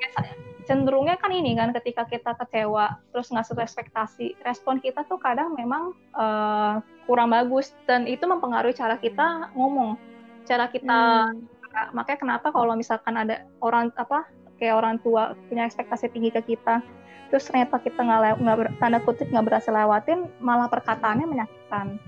cenderungnya 0.64 1.20
kan 1.20 1.28
ini 1.28 1.52
kan 1.58 1.76
ketika 1.76 2.08
kita 2.08 2.32
kecewa 2.40 2.96
terus 3.12 3.28
nggak 3.28 3.44
sesuai 3.44 3.66
ekspektasi 3.68 4.26
respon 4.48 4.80
kita 4.80 5.04
tuh 5.04 5.20
kadang 5.20 5.58
memang 5.58 5.90
uh, 6.14 6.78
kurang 7.10 7.34
bagus. 7.34 7.74
Dan 7.82 8.06
itu 8.06 8.30
mempengaruhi 8.30 8.78
cara 8.78 8.94
kita 8.94 9.50
ngomong. 9.58 9.98
Cara 10.46 10.70
kita 10.70 11.34
hmm 11.34 11.53
makanya 11.90 12.18
kenapa 12.20 12.48
kalau 12.54 12.74
misalkan 12.78 13.18
ada 13.18 13.46
orang 13.58 13.90
apa 13.98 14.26
kayak 14.58 14.78
orang 14.78 14.96
tua 15.02 15.34
punya 15.50 15.66
ekspektasi 15.66 16.10
tinggi 16.14 16.30
ke 16.30 16.54
kita 16.54 16.80
terus 17.28 17.50
ternyata 17.50 17.82
kita 17.82 17.98
nggak 17.98 18.38
nggak 18.38 18.58
tanda 18.78 18.98
kutip 19.02 19.26
nggak 19.26 19.46
berhasil 19.50 19.74
lewatin 19.74 20.30
malah 20.38 20.70
perkataannya 20.70 21.26
menyakitkan 21.26 21.98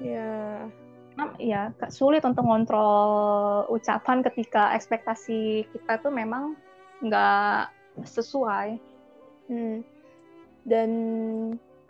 ya 0.00 0.64
yeah. 1.36 1.68
ya 1.76 1.88
sulit 1.92 2.24
untuk 2.24 2.48
ngontrol 2.48 3.68
ucapan 3.68 4.24
ketika 4.24 4.72
ekspektasi 4.72 5.68
kita 5.68 6.00
tuh 6.00 6.08
memang 6.08 6.56
nggak 7.04 7.68
sesuai 8.08 8.80
hmm. 9.52 9.84
dan 10.64 10.90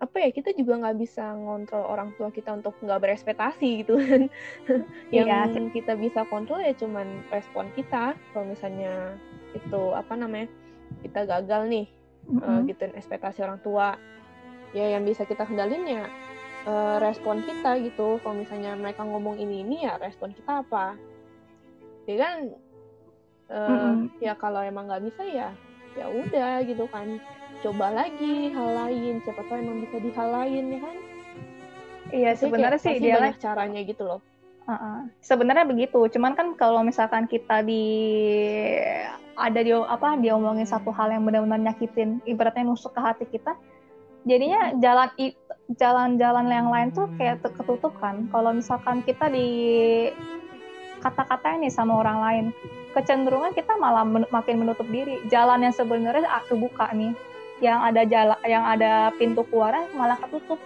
apa 0.01 0.17
ya 0.17 0.33
kita 0.33 0.57
juga 0.57 0.81
nggak 0.81 0.97
bisa 0.97 1.37
ngontrol 1.37 1.85
orang 1.85 2.17
tua 2.17 2.33
kita 2.33 2.57
untuk 2.57 2.73
nggak 2.81 3.05
berespektasi 3.05 3.85
gitu 3.85 4.01
kan 4.01 4.33
yang 5.17 5.29
iya. 5.29 5.69
kita 5.77 5.93
bisa 5.93 6.25
kontrol 6.33 6.65
ya 6.65 6.73
cuman 6.73 7.21
respon 7.29 7.69
kita 7.77 8.17
kalau 8.33 8.49
misalnya 8.49 9.13
itu 9.53 9.93
apa 9.93 10.17
namanya 10.17 10.49
kita 11.05 11.29
gagal 11.29 11.69
nih 11.69 11.87
mm-hmm. 12.33 12.49
uh, 12.49 12.61
gituin 12.65 12.97
ekspektasi 12.97 13.45
orang 13.45 13.61
tua 13.61 14.01
ya 14.73 14.89
yang 14.89 15.05
bisa 15.05 15.29
kita 15.29 15.45
kendalin 15.45 15.85
ya 15.85 16.09
uh, 16.65 16.97
respon 17.05 17.45
kita 17.45 17.77
gitu 17.85 18.17
kalau 18.25 18.41
misalnya 18.41 18.73
mereka 18.81 19.05
ngomong 19.05 19.37
ini 19.37 19.61
ini 19.61 19.85
ya 19.85 20.01
respon 20.01 20.33
kita 20.33 20.65
apa 20.65 20.97
ya 22.09 22.17
kan 22.17 22.37
uh, 23.53 23.69
mm-hmm. 23.69 24.17
ya 24.25 24.33
kalau 24.33 24.65
emang 24.65 24.89
nggak 24.89 25.13
bisa 25.13 25.23
ya 25.29 25.53
ya 25.99 26.07
udah 26.11 26.63
gitu 26.67 26.85
kan. 26.91 27.19
Coba 27.61 27.93
lagi 27.93 28.51
hal 28.57 28.69
lain 28.73 29.21
siapa 29.23 29.45
tahu 29.45 29.61
emang 29.61 29.85
bisa 29.85 29.97
di 30.01 30.11
hal 30.17 30.29
lain 30.33 30.65
ya 30.73 30.81
kan? 30.81 30.97
Iya 32.11 32.31
sebenarnya 32.35 32.81
sih 32.81 32.97
dia 32.99 33.21
banyak 33.21 33.39
caranya 33.39 33.81
gitu 33.87 34.05
loh. 34.07 34.21
Uh-uh. 34.71 35.09
sebenarnya 35.19 35.67
begitu 35.67 35.99
cuman 36.15 36.37
kan 36.39 36.55
kalau 36.55 36.85
misalkan 36.87 37.27
kita 37.27 37.65
di 37.65 37.83
ada 39.35 39.67
dia 39.67 39.83
apa 39.83 40.15
dia 40.21 40.37
omongin 40.37 40.69
satu 40.69 40.95
hal 40.95 41.11
yang 41.11 41.27
benar-benar 41.27 41.59
nyakitin 41.59 42.23
ibaratnya 42.23 42.71
nusuk 42.71 42.95
ke 42.95 43.01
hati 43.03 43.25
kita 43.27 43.57
jadinya 44.29 44.77
jalan 44.79 45.11
jalan-jalan 45.79 46.47
yang 46.51 46.69
lain 46.69 46.89
tuh 46.91 47.07
kayak 47.15 47.43
ketutup 47.43 47.95
kan. 48.03 48.27
Kalau 48.35 48.51
misalkan 48.51 49.07
kita 49.07 49.31
di 49.31 49.49
kata-kata 51.01 51.57
ini 51.57 51.73
sama 51.73 51.99
orang 51.99 52.19
lain. 52.21 52.45
Kecenderungan 52.93 53.57
kita 53.57 53.75
malah 53.81 54.05
men 54.05 54.29
makin 54.29 54.61
menutup 54.61 54.87
diri. 54.89 55.19
Jalan 55.33 55.65
yang 55.65 55.75
sebenarnya 55.75 56.29
kebuka 56.47 56.93
nih. 56.93 57.17
Yang 57.61 57.79
ada 57.93 58.03
jalan 58.09 58.39
yang 58.49 58.65
ada 58.65 58.93
pintu 59.17 59.45
keluar 59.49 59.77
malah 59.97 60.17
ketutup. 60.21 60.61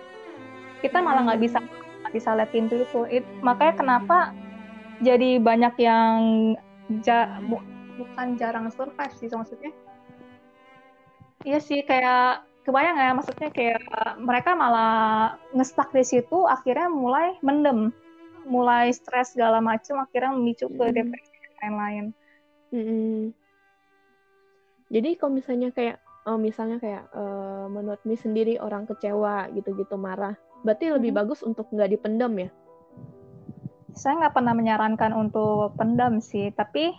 Kita 0.83 1.01
malah 1.01 1.25
nggak 1.31 1.41
bisa 1.43 1.59
nggak 2.05 2.13
bisa 2.13 2.37
lihat 2.37 2.51
pintu 2.53 2.83
itu. 2.83 3.01
It, 3.09 3.25
makanya 3.41 3.75
kenapa 3.81 4.19
jadi 5.03 5.43
banyak 5.43 5.75
yang 5.81 6.17
ja, 7.03 7.41
bu, 7.43 7.59
bukan 7.99 8.39
jarang 8.39 8.71
survive 8.71 9.15
sih 9.17 9.31
maksudnya. 9.31 9.73
Iya 11.45 11.59
sih 11.61 11.85
kayak 11.85 12.47
kebayang 12.65 12.97
ya 12.97 13.13
maksudnya 13.13 13.49
kayak 13.53 13.85
mereka 14.17 14.57
malah 14.57 15.37
ngestak 15.53 15.93
di 15.93 16.01
situ 16.01 16.49
akhirnya 16.49 16.89
mulai 16.89 17.37
mendem 17.45 17.93
mulai 18.45 18.91
stres 18.91 19.33
segala 19.33 19.59
macam 19.59 19.99
akhirnya 19.99 20.33
memicu 20.33 20.69
ke 20.69 20.85
Mm. 20.85 20.95
depresi 20.95 21.35
dan 21.35 21.53
lain-lain 21.61 22.05
Mm-mm. 22.71 23.31
Jadi 24.91 25.11
kalau 25.15 25.33
misalnya 25.33 25.71
kayak 25.71 25.97
oh, 26.25 26.37
misalnya 26.37 26.79
kayak 26.79 27.05
eh, 27.11 27.67
menurut 27.69 28.01
Mi 28.03 28.15
sendiri 28.15 28.57
orang 28.57 28.85
kecewa 28.85 29.49
gitu-gitu 29.53 29.95
marah, 29.95 30.35
berarti 30.63 30.91
lebih 30.91 31.11
Mhm. 31.11 31.19
bagus 31.19 31.41
untuk 31.41 31.69
nggak 31.71 31.91
dipendam 31.91 32.35
ya? 32.37 32.51
saya 33.95 34.19
nggak 34.19 34.35
pernah 34.35 34.59
menyarankan 34.59 35.15
untuk 35.15 35.79
pendam 35.79 36.19
sih 36.19 36.51
tapi 36.51 36.91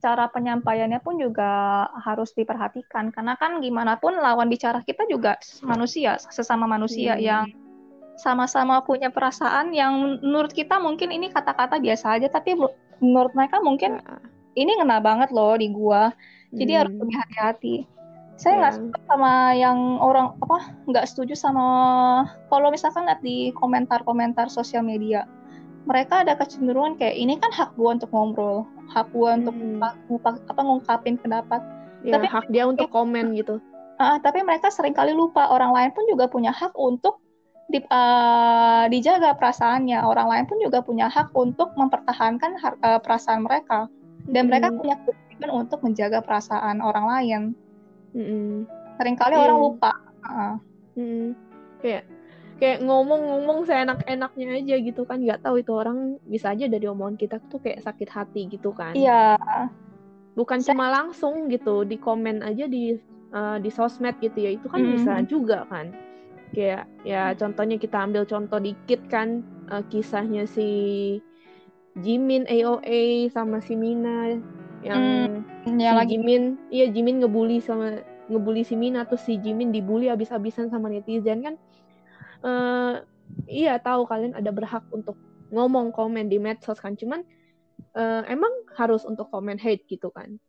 cara 0.00 0.32
penyampaiannya 0.32 1.04
pun 1.04 1.20
juga 1.20 1.84
harus 2.00 2.32
diperhatikan 2.32 3.12
karena 3.12 3.36
kan 3.36 3.60
gimana 3.60 4.00
pun 4.00 4.16
lawan 4.16 4.48
bicara 4.48 4.80
kita 4.80 5.04
juga 5.12 5.36
manusia 5.60 6.16
sesama 6.16 6.64
manusia 6.64 7.14
Hmm. 7.14 7.20
yang 7.20 7.44
sama-sama 8.22 8.78
punya 8.86 9.10
perasaan 9.10 9.74
yang 9.74 10.22
menurut 10.22 10.54
kita 10.54 10.78
mungkin 10.78 11.10
ini 11.10 11.26
kata-kata 11.28 11.82
biasa 11.82 12.22
aja 12.22 12.30
tapi 12.30 12.54
menurut 13.02 13.34
mereka 13.34 13.58
mungkin 13.58 13.98
ini 14.54 14.78
ngena 14.78 15.02
banget 15.02 15.34
loh 15.34 15.58
di 15.58 15.66
gua 15.68 16.14
jadi 16.54 16.86
harus 16.86 16.94
Hmm. 16.94 17.02
lebih 17.02 17.16
hati-hati 17.18 17.74
saya 18.38 18.54
nggak 18.58 18.72
Ya. 18.72 18.78
suka 18.78 18.98
sama 19.10 19.32
yang 19.54 19.78
orang 19.98 20.38
apa 20.38 20.56
nggak 20.86 21.06
setuju 21.10 21.34
sama 21.34 21.66
kalau 22.46 22.70
misalkan 22.70 23.04
lihat 23.04 23.18
di 23.20 23.50
komentar-komentar 23.52 24.46
sosial 24.46 24.86
media 24.86 25.26
mereka 25.82 26.22
ada 26.22 26.38
kecenderungan 26.38 26.94
kayak 26.94 27.18
ini 27.18 27.34
kan 27.36 27.50
hak 27.50 27.74
gua 27.74 27.98
untuk 27.98 28.14
ngobrol 28.14 28.62
hak 28.88 29.10
gua 29.10 29.34
untuk 29.34 29.50
Hmm. 29.52 29.82
ngupa- 30.06 30.38
apa 30.46 30.60
ngungkapin 30.62 31.18
pendapat 31.18 31.58
Ya, 32.02 32.18
Tapi- 32.18 32.34
hak 32.34 32.46
dia 32.50 32.66
untuk 32.66 32.90
komen 32.90 33.30
gitu. 33.38 33.62
Ah, 33.94 34.18
tapi 34.18 34.42
mereka 34.42 34.74
sering 34.74 34.90
kali 34.90 35.14
lupa 35.14 35.46
orang 35.46 35.70
lain 35.70 35.94
pun 35.94 36.02
juga 36.10 36.26
punya 36.26 36.50
hak 36.50 36.74
untuk 36.74 37.21
di- 37.72 37.88
ah, 37.88 38.84
dijaga 38.86 39.32
perasaannya 39.34 39.98
orang 39.98 40.28
lain 40.28 40.44
pun 40.44 40.60
juga 40.60 40.84
punya 40.84 41.08
hak 41.08 41.32
untuk 41.32 41.72
mempertahankan 41.74 42.60
har- 42.60 42.80
ah, 42.80 43.00
perasaan 43.00 43.42
mereka 43.42 43.88
dan 44.28 44.46
mereka 44.46 44.68
Mm-mm. 44.68 44.78
punya 44.78 44.96
kewajiban 45.02 45.50
untuk 45.50 45.80
menjaga 45.80 46.20
perasaan 46.20 46.78
orang 46.78 47.06
lain 47.08 47.42
Mm-mm. 48.12 48.68
sering 48.94 49.16
kali 49.16 49.34
Iya. 49.34 49.42
orang 49.48 49.58
lupa. 49.58 49.92
Mm-mm. 50.94 51.32
Kayak 51.80 52.04
kayak 52.60 52.78
ngomong-ngomong 52.86 53.66
seenak-enaknya 53.66 54.48
aja 54.54 54.76
gitu 54.78 55.02
kan 55.02 55.18
nggak 55.18 55.42
tahu 55.42 55.58
itu 55.58 55.72
orang 55.74 56.14
bisa 56.22 56.54
aja 56.54 56.70
dari 56.70 56.86
omongan 56.86 57.18
kita 57.18 57.42
tuh 57.50 57.58
kayak 57.58 57.82
sakit 57.82 58.06
hati 58.06 58.46
gitu 58.46 58.70
kan 58.70 58.94
iya 58.94 59.34
bukan 60.38 60.62
Saya- 60.62 60.70
cuma 60.70 60.86
langsung 60.86 61.50
gitu 61.50 61.82
di 61.82 61.98
komen 61.98 62.38
aja 62.38 62.70
di 62.70 62.94
eh, 63.32 63.56
di 63.58 63.66
sosmed 63.66 64.14
gitu 64.22 64.38
ya 64.38 64.54
itu 64.54 64.70
kan 64.70 64.78
Mm. 64.78 64.90
bisa 64.94 65.12
juga 65.26 65.66
kan 65.66 65.90
kayak 66.52 66.84
ya 67.02 67.32
contohnya 67.34 67.80
kita 67.80 67.96
ambil 67.96 68.28
contoh 68.28 68.60
dikit 68.60 69.00
kan 69.08 69.40
eh, 69.72 69.82
kisahnya 69.88 70.44
si 70.44 70.68
Jimin 72.00 72.48
AOA 72.48 73.28
sama 73.32 73.60
si 73.60 73.76
Mina 73.76 74.40
yang 74.80 75.02
yang 75.68 75.96
si 75.96 75.98
lagi. 76.00 76.08
Jimin 76.16 76.56
iya 76.72 76.88
Jimin 76.88 77.20
ngebully 77.20 77.60
sama 77.60 78.00
ngebully 78.32 78.64
si 78.64 78.76
Mina 78.76 79.04
terus 79.04 79.24
si 79.28 79.36
Jimin 79.36 79.72
dibully 79.72 80.08
abis-abisan 80.08 80.72
sama 80.72 80.88
netizen 80.88 81.44
kan. 81.44 81.54
Eh 82.44 82.94
iya 83.48 83.76
tahu 83.76 84.08
kalian 84.08 84.36
ada 84.36 84.48
berhak 84.52 84.84
untuk 84.92 85.16
ngomong 85.52 85.92
komen 85.92 86.32
di 86.32 86.40
medsos 86.40 86.80
kan 86.80 86.96
cuman 86.96 87.20
eh, 87.92 88.22
emang 88.28 88.52
harus 88.72 89.04
untuk 89.04 89.28
komen 89.28 89.60
hate 89.60 89.84
gitu 89.84 90.08
kan. 90.08 90.40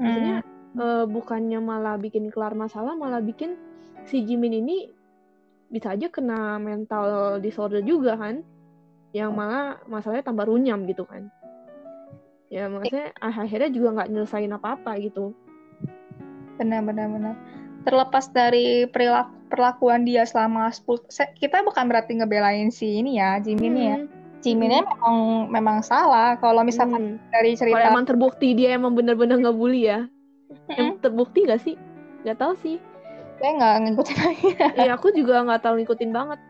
Maksudnya 0.00 0.40
eh, 0.76 1.04
bukannya 1.04 1.60
malah 1.60 2.00
bikin 2.00 2.32
kelar 2.32 2.56
masalah 2.56 2.96
malah 2.96 3.20
bikin 3.20 3.60
si 4.08 4.24
Jimin 4.24 4.56
ini 4.64 4.97
bisa 5.68 5.92
aja 5.92 6.08
kena 6.08 6.56
mental 6.60 7.38
disorder 7.40 7.84
juga 7.84 8.16
kan. 8.16 8.44
Yang 9.12 9.30
malah 9.32 9.80
masalahnya 9.88 10.24
tambah 10.24 10.48
runyam 10.48 10.84
gitu 10.84 11.08
kan. 11.08 11.32
Ya 12.48 12.68
maksudnya 12.68 13.12
ah, 13.20 13.44
akhirnya 13.44 13.68
juga 13.72 13.88
nggak 14.00 14.08
nyelesain 14.12 14.52
apa-apa 14.52 14.96
gitu. 15.00 15.36
Benar 16.56 16.84
benar 16.84 17.06
benar. 17.12 17.34
Terlepas 17.84 18.32
dari 18.32 18.88
perilaku 18.88 19.36
perlakuan 19.48 20.04
dia 20.04 20.28
selama 20.28 20.68
10 20.68 21.08
se- 21.08 21.32
kita 21.40 21.64
bukan 21.64 21.88
berarti 21.88 22.20
ngebelain 22.20 22.68
si 22.68 23.00
ini 23.00 23.16
ya 23.16 23.40
Jimin 23.40 23.76
ya. 23.76 23.96
Hmm, 23.96 24.08
Jiminnya 24.44 24.84
memang 24.84 25.16
memang 25.48 25.78
salah. 25.80 26.36
Kalau 26.36 26.60
misalkan 26.64 27.16
hmm. 27.16 27.32
dari 27.32 27.56
Kalau 27.56 27.60
cerita 27.64 27.88
emang 27.88 28.04
terbukti 28.04 28.52
dia 28.52 28.76
emang 28.76 28.92
bener-bener 28.92 29.40
ngebully 29.40 29.88
ya. 29.88 30.04
Em, 30.68 30.96
terbukti 31.00 31.48
gak 31.48 31.64
sih? 31.64 31.76
Nggak 32.24 32.38
tahu 32.40 32.52
sih 32.60 32.76
saya 33.38 33.50
nggak 33.54 33.74
ngikutin 33.86 34.18
lagi. 34.18 34.48
Ya 34.74 34.92
aku 34.98 35.14
juga 35.14 35.46
nggak 35.46 35.62
tahu 35.62 35.74
ngikutin 35.78 36.10
banget. 36.10 36.40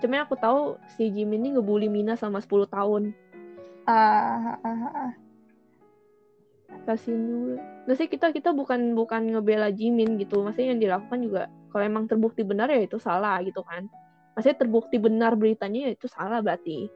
Cuma 0.00 0.24
aku 0.24 0.34
tahu 0.40 0.80
si 0.96 1.12
Jimin 1.12 1.44
ini 1.44 1.48
ngebully 1.60 1.92
Mina 1.92 2.16
selama 2.16 2.40
10 2.40 2.64
tahun. 2.72 3.02
Ah, 3.84 4.56
ah, 4.56 4.58
ah, 4.64 4.84
ah. 4.88 5.12
kasihin 6.88 7.20
juga. 7.28 7.60
Maksudnya 7.84 8.10
kita 8.10 8.26
kita 8.32 8.50
bukan 8.56 8.96
bukan 8.96 9.36
ngebela 9.36 9.68
Jimin 9.68 10.16
gitu. 10.16 10.40
Maksudnya 10.40 10.72
yang 10.72 10.80
dilakukan 10.80 11.18
juga 11.20 11.42
kalau 11.68 11.84
emang 11.84 12.04
terbukti 12.08 12.40
benar 12.40 12.72
ya 12.72 12.80
itu 12.80 12.96
salah 12.96 13.36
gitu 13.44 13.60
kan. 13.60 13.84
Maksudnya 14.32 14.56
terbukti 14.56 14.96
benar 14.96 15.36
beritanya 15.36 15.90
ya 15.90 15.92
itu 15.92 16.08
salah 16.08 16.40
berarti 16.40 16.88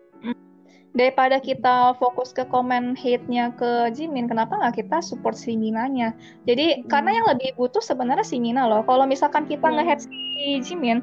daripada 0.95 1.43
kita 1.43 1.99
fokus 1.99 2.31
ke 2.31 2.47
komen 2.47 2.95
hate-nya 2.95 3.51
ke 3.59 3.91
Jimin, 3.91 4.31
kenapa 4.31 4.55
nggak 4.55 4.79
kita 4.79 5.03
support 5.03 5.35
si 5.35 5.59
Minanya? 5.59 6.15
Jadi 6.47 6.81
Hmm. 6.81 6.87
karena 6.87 7.11
yang 7.19 7.27
lebih 7.35 7.51
butuh 7.59 7.83
sebenarnya 7.83 8.23
si 8.23 8.39
Mina 8.39 8.71
loh. 8.71 8.87
Kalau 8.87 9.03
misalkan 9.03 9.51
kita 9.51 9.67
Hmm. 9.67 9.83
nge-hate 9.83 10.07
si 10.07 10.63
Jimin, 10.63 11.03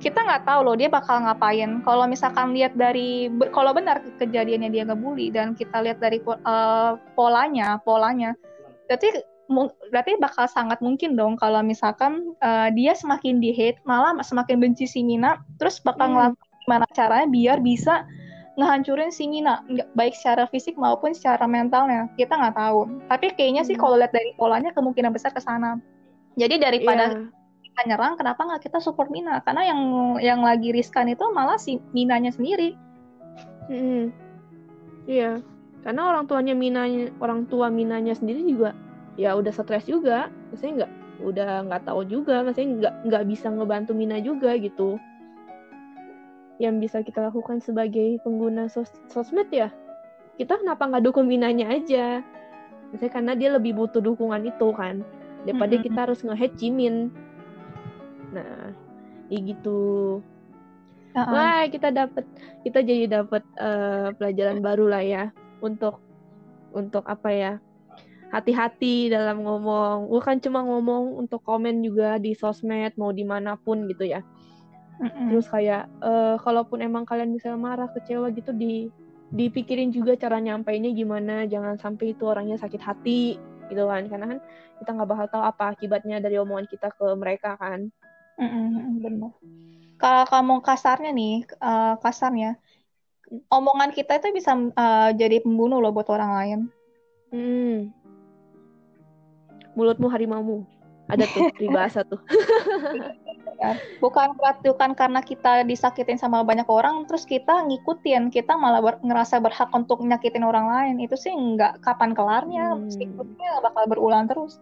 kita 0.00 0.24
nggak 0.24 0.48
tahu 0.48 0.60
loh 0.64 0.76
dia 0.76 0.88
bakal 0.88 1.20
ngapain. 1.20 1.84
Kalau 1.84 2.08
misalkan 2.08 2.56
lihat 2.56 2.72
dari 2.80 3.28
kalau 3.52 3.76
benar 3.76 4.00
kejadiannya 4.16 4.72
dia 4.72 4.88
ngebully 4.88 5.28
dan 5.28 5.52
kita 5.52 5.84
lihat 5.84 6.00
dari 6.00 6.16
eh, 6.24 6.92
polanya, 7.12 7.76
polanya, 7.84 8.32
berarti 8.88 9.20
berarti 9.92 10.18
bakal 10.18 10.50
sangat 10.50 10.82
mungkin 10.82 11.14
dong 11.14 11.36
kalau 11.36 11.60
misalkan 11.60 12.32
eh, 12.40 12.72
dia 12.72 12.96
semakin 12.96 13.36
di 13.36 13.52
hate, 13.52 13.84
malah 13.84 14.16
semakin 14.24 14.64
benci 14.64 14.88
si 14.88 15.04
Mina, 15.04 15.44
terus 15.60 15.76
bakal 15.84 16.08
Hmm. 16.08 16.14
ngelakuin 16.32 16.54
gimana 16.66 16.86
caranya 16.96 17.28
biar 17.30 17.58
bisa 17.62 18.02
ngehancurin 18.56 19.12
si 19.12 19.28
Mina 19.28 19.60
nggak- 19.68 19.92
baik 19.92 20.14
secara 20.16 20.48
fisik 20.48 20.80
maupun 20.80 21.12
secara 21.12 21.44
mentalnya 21.44 22.08
kita 22.16 22.32
nggak 22.32 22.56
tahu 22.56 22.88
tapi 23.06 23.32
kayaknya 23.36 23.62
sih 23.62 23.76
Hmm. 23.76 23.82
kalau 23.84 23.96
lihat 24.00 24.12
dari 24.16 24.32
polanya 24.34 24.72
kemungkinan 24.72 25.12
besar 25.12 25.30
ke 25.32 25.40
sana 25.44 25.76
jadi 26.40 26.56
daripada 26.56 27.12
Iya. 27.12 27.28
kita 27.68 27.80
nyerang 27.84 28.16
kenapa 28.16 28.40
nggak 28.40 28.62
kita 28.64 28.78
support 28.80 29.12
Mina 29.12 29.44
karena 29.44 29.68
yang 29.68 29.80
yang 30.24 30.40
lagi 30.40 30.72
riskan 30.72 31.12
itu 31.12 31.24
malah 31.36 31.60
si 31.60 31.76
Minanya 31.92 32.32
sendiri 32.32 32.72
Mm-mm. 33.66 34.14
Iya, 35.06 35.42
karena 35.86 36.02
orang 36.06 36.26
tuanya 36.26 36.54
Minanya, 36.54 37.10
orang 37.22 37.46
tua 37.46 37.66
Minanya 37.70 38.14
sendiri 38.14 38.42
juga 38.42 38.74
ya 39.14 39.32
udah 39.34 39.52
stres 39.52 39.86
juga, 39.86 40.28
maksudnya 40.50 40.84
nggak 40.84 40.92
udah 41.24 41.50
nggak 41.66 41.82
tahu 41.88 42.00
juga, 42.04 42.44
maksudnya 42.44 42.68
nggak 42.78 42.94
nggak 43.10 43.24
bisa 43.26 43.46
ngebantu 43.50 43.92
Mina 43.96 44.18
juga 44.20 44.54
gitu. 44.58 45.00
Yang 46.56 46.74
bisa 46.88 46.98
kita 47.04 47.28
lakukan 47.28 47.60
sebagai 47.60 48.16
pengguna 48.24 48.72
sos- 48.72 49.02
sosmed 49.12 49.52
ya, 49.52 49.68
kita 50.40 50.56
kenapa 50.56 50.88
nggak 50.88 51.04
dukung 51.04 51.28
Minanya 51.28 51.68
aja? 51.68 52.24
Maksudnya 52.92 53.12
karena 53.12 53.32
dia 53.36 53.50
lebih 53.52 53.76
butuh 53.76 54.00
dukungan 54.00 54.46
itu 54.48 54.72
kan, 54.72 55.04
daripada 55.44 55.76
Mm-mm. 55.76 55.84
kita 55.84 55.98
harus 56.08 56.24
nge-hate 56.24 56.56
Jimin. 56.56 57.12
Nah, 58.32 58.72
ya 59.28 59.38
gitu. 59.42 59.80
Heeh. 61.12 61.32
Wah, 61.32 61.64
kita 61.68 61.92
dapat 61.92 62.24
kita 62.64 62.78
jadi 62.84 63.04
dapat 63.20 63.42
eh, 63.60 64.08
pelajaran 64.16 64.60
baru 64.64 64.86
lah 64.88 65.02
ya 65.04 65.24
untuk 65.60 66.00
untuk 66.72 67.04
apa 67.04 67.30
ya? 67.32 67.52
Hati-hati 68.32 69.08
dalam 69.08 69.44
ngomong. 69.44 70.08
Bukan 70.08 70.40
cuma 70.42 70.64
ngomong 70.64 71.20
untuk 71.20 71.40
komen 71.46 71.80
juga 71.84 72.18
di 72.18 72.32
sosmed 72.32 72.92
mau 72.96 73.12
di 73.12 73.24
mana 73.24 73.56
pun 73.60 73.86
gitu 73.88 74.08
ya. 74.08 74.20
Mm-mm. 74.96 75.28
Terus 75.32 75.46
kayak 75.52 75.88
eh, 76.00 76.36
kalaupun 76.40 76.80
emang 76.80 77.04
kalian 77.04 77.32
misalnya 77.32 77.60
marah, 77.60 77.88
kecewa 77.92 78.32
gitu 78.32 78.56
di 78.56 78.88
dipikirin 79.34 79.90
juga 79.90 80.16
cara 80.16 80.40
nyampainya 80.40 80.92
gimana. 80.94 81.44
Jangan 81.44 81.76
sampai 81.76 82.16
itu 82.16 82.24
orangnya 82.24 82.56
sakit 82.56 82.80
hati 82.80 83.36
gitu 83.68 83.84
kan. 83.84 84.08
Karena 84.08 84.26
kan 84.36 84.38
kita 84.80 84.90
nggak 84.96 85.08
bakal 85.08 85.26
tahu 85.32 85.42
apa 85.44 85.64
akibatnya 85.76 86.20
dari 86.20 86.40
omongan 86.40 86.68
kita 86.68 86.92
ke 86.94 87.06
mereka 87.16 87.58
kan. 87.60 87.92
Mm-mm, 88.36 89.00
benar. 89.00 89.32
Kalau 89.96 90.24
kamu 90.28 90.54
kasarnya 90.60 91.10
nih, 91.12 91.48
eh, 91.48 91.94
kasarnya, 92.04 92.60
omongan 93.48 93.90
kita 93.96 94.20
itu 94.20 94.32
bisa 94.32 94.52
eh, 94.56 95.10
jadi 95.16 95.40
pembunuh 95.44 95.80
loh 95.80 95.92
buat 95.92 96.08
orang 96.12 96.30
lain. 96.36 96.60
Hmm. 97.32 97.92
Mulutmu 99.76 100.08
harimaumu. 100.08 100.64
Ada 101.06 101.24
tuh 101.30 101.50
peribahasa 101.54 102.02
tuh. 102.02 102.18
Bukan 104.04 104.36
bukan 104.36 104.90
karena 104.92 105.24
kita 105.24 105.64
disakitin 105.64 106.20
sama 106.20 106.44
banyak 106.44 106.68
orang, 106.68 107.08
terus 107.08 107.24
kita 107.24 107.64
ngikutin, 107.64 108.28
kita 108.28 108.52
malah 108.58 108.84
ber- 108.84 109.00
ngerasa 109.00 109.40
berhak 109.40 109.72
untuk 109.72 110.04
nyakitin 110.04 110.44
orang 110.44 110.68
lain. 110.68 110.96
Itu 111.00 111.16
sih 111.16 111.32
nggak 111.32 111.80
kapan 111.80 112.12
kelarnya, 112.12 112.76
Hmm. 112.76 112.90
siklusnya 112.92 113.64
bakal 113.64 113.88
berulang 113.88 114.28
terus. 114.28 114.60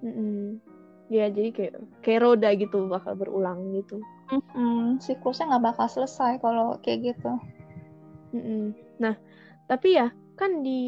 Mm-mm. 0.00 0.56
ya 1.10 1.26
jadi 1.28 1.50
kayak 1.52 1.74
kayak 2.00 2.20
roda 2.22 2.48
gitu 2.54 2.86
bakal 2.86 3.18
berulang 3.18 3.74
gitu 3.74 3.98
Mm-mm, 4.30 4.96
siklusnya 5.02 5.52
nggak 5.52 5.74
bakal 5.74 5.86
selesai 5.90 6.38
kalau 6.40 6.78
kayak 6.80 7.12
gitu. 7.12 7.34
Mm-mm. 8.32 8.72
nah 8.96 9.18
tapi 9.66 9.98
ya 9.98 10.08
kan 10.38 10.64
di 10.64 10.80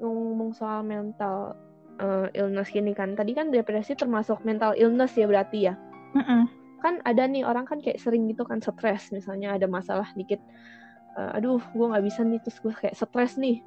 ngomong 0.00 0.56
soal 0.56 0.80
mental 0.86 1.58
uh, 2.00 2.26
illness 2.34 2.70
gini 2.70 2.94
kan 2.96 3.14
tadi 3.14 3.36
kan 3.36 3.50
depresi 3.50 3.94
termasuk 3.94 4.42
mental 4.42 4.74
illness 4.74 5.14
ya 5.14 5.26
berarti 5.28 5.58
ya 5.70 5.74
Mm-mm. 6.14 6.46
kan 6.82 7.02
ada 7.04 7.26
nih 7.26 7.44
orang 7.46 7.66
kan 7.66 7.82
kayak 7.82 8.00
sering 8.00 8.26
gitu 8.30 8.46
kan 8.46 8.62
stres 8.62 9.10
misalnya 9.10 9.54
ada 9.54 9.66
masalah 9.66 10.08
dikit 10.14 10.40
uh, 11.18 11.36
aduh 11.36 11.60
gue 11.60 11.86
nggak 11.86 12.04
bisa 12.04 12.22
nih 12.22 12.40
terus 12.42 12.58
gue 12.62 12.72
kayak 12.74 12.96
stres 12.96 13.38
nih 13.38 13.62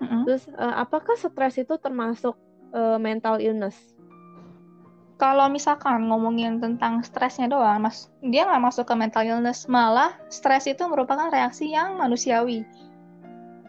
Mm-mm. 0.00 0.24
terus 0.24 0.48
uh, 0.56 0.80
apakah 0.80 1.16
stres 1.16 1.60
itu 1.60 1.76
termasuk 1.80 2.36
uh, 2.72 2.96
mental 2.96 3.40
illness 3.40 3.76
Kalau 5.20 5.52
misalkan 5.52 6.08
ngomongin 6.08 6.64
tentang 6.64 7.04
stresnya 7.04 7.44
doang, 7.44 7.84
mas, 7.84 8.08
dia 8.24 8.48
nggak 8.48 8.64
masuk 8.64 8.88
ke 8.88 8.96
mental 8.96 9.20
illness. 9.20 9.68
Malah 9.68 10.16
stres 10.32 10.64
itu 10.64 10.80
merupakan 10.88 11.28
reaksi 11.28 11.76
yang 11.76 12.00
manusiawi. 12.00 12.64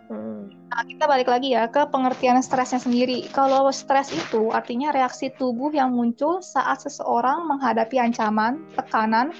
Hmm. 0.07 0.60
Nah, 0.71 0.87
kita 0.87 1.03
balik 1.03 1.27
lagi 1.27 1.51
ya 1.51 1.67
ke 1.67 1.83
pengertian 1.91 2.39
stresnya 2.39 2.79
sendiri. 2.79 3.27
Kalau 3.35 3.67
stres 3.75 4.07
itu 4.07 4.55
artinya 4.55 4.95
reaksi 4.95 5.27
tubuh 5.35 5.67
yang 5.75 5.91
muncul 5.91 6.39
saat 6.39 6.79
seseorang 6.79 7.43
menghadapi 7.43 7.99
ancaman, 7.99 8.63
tekanan, 8.79 9.35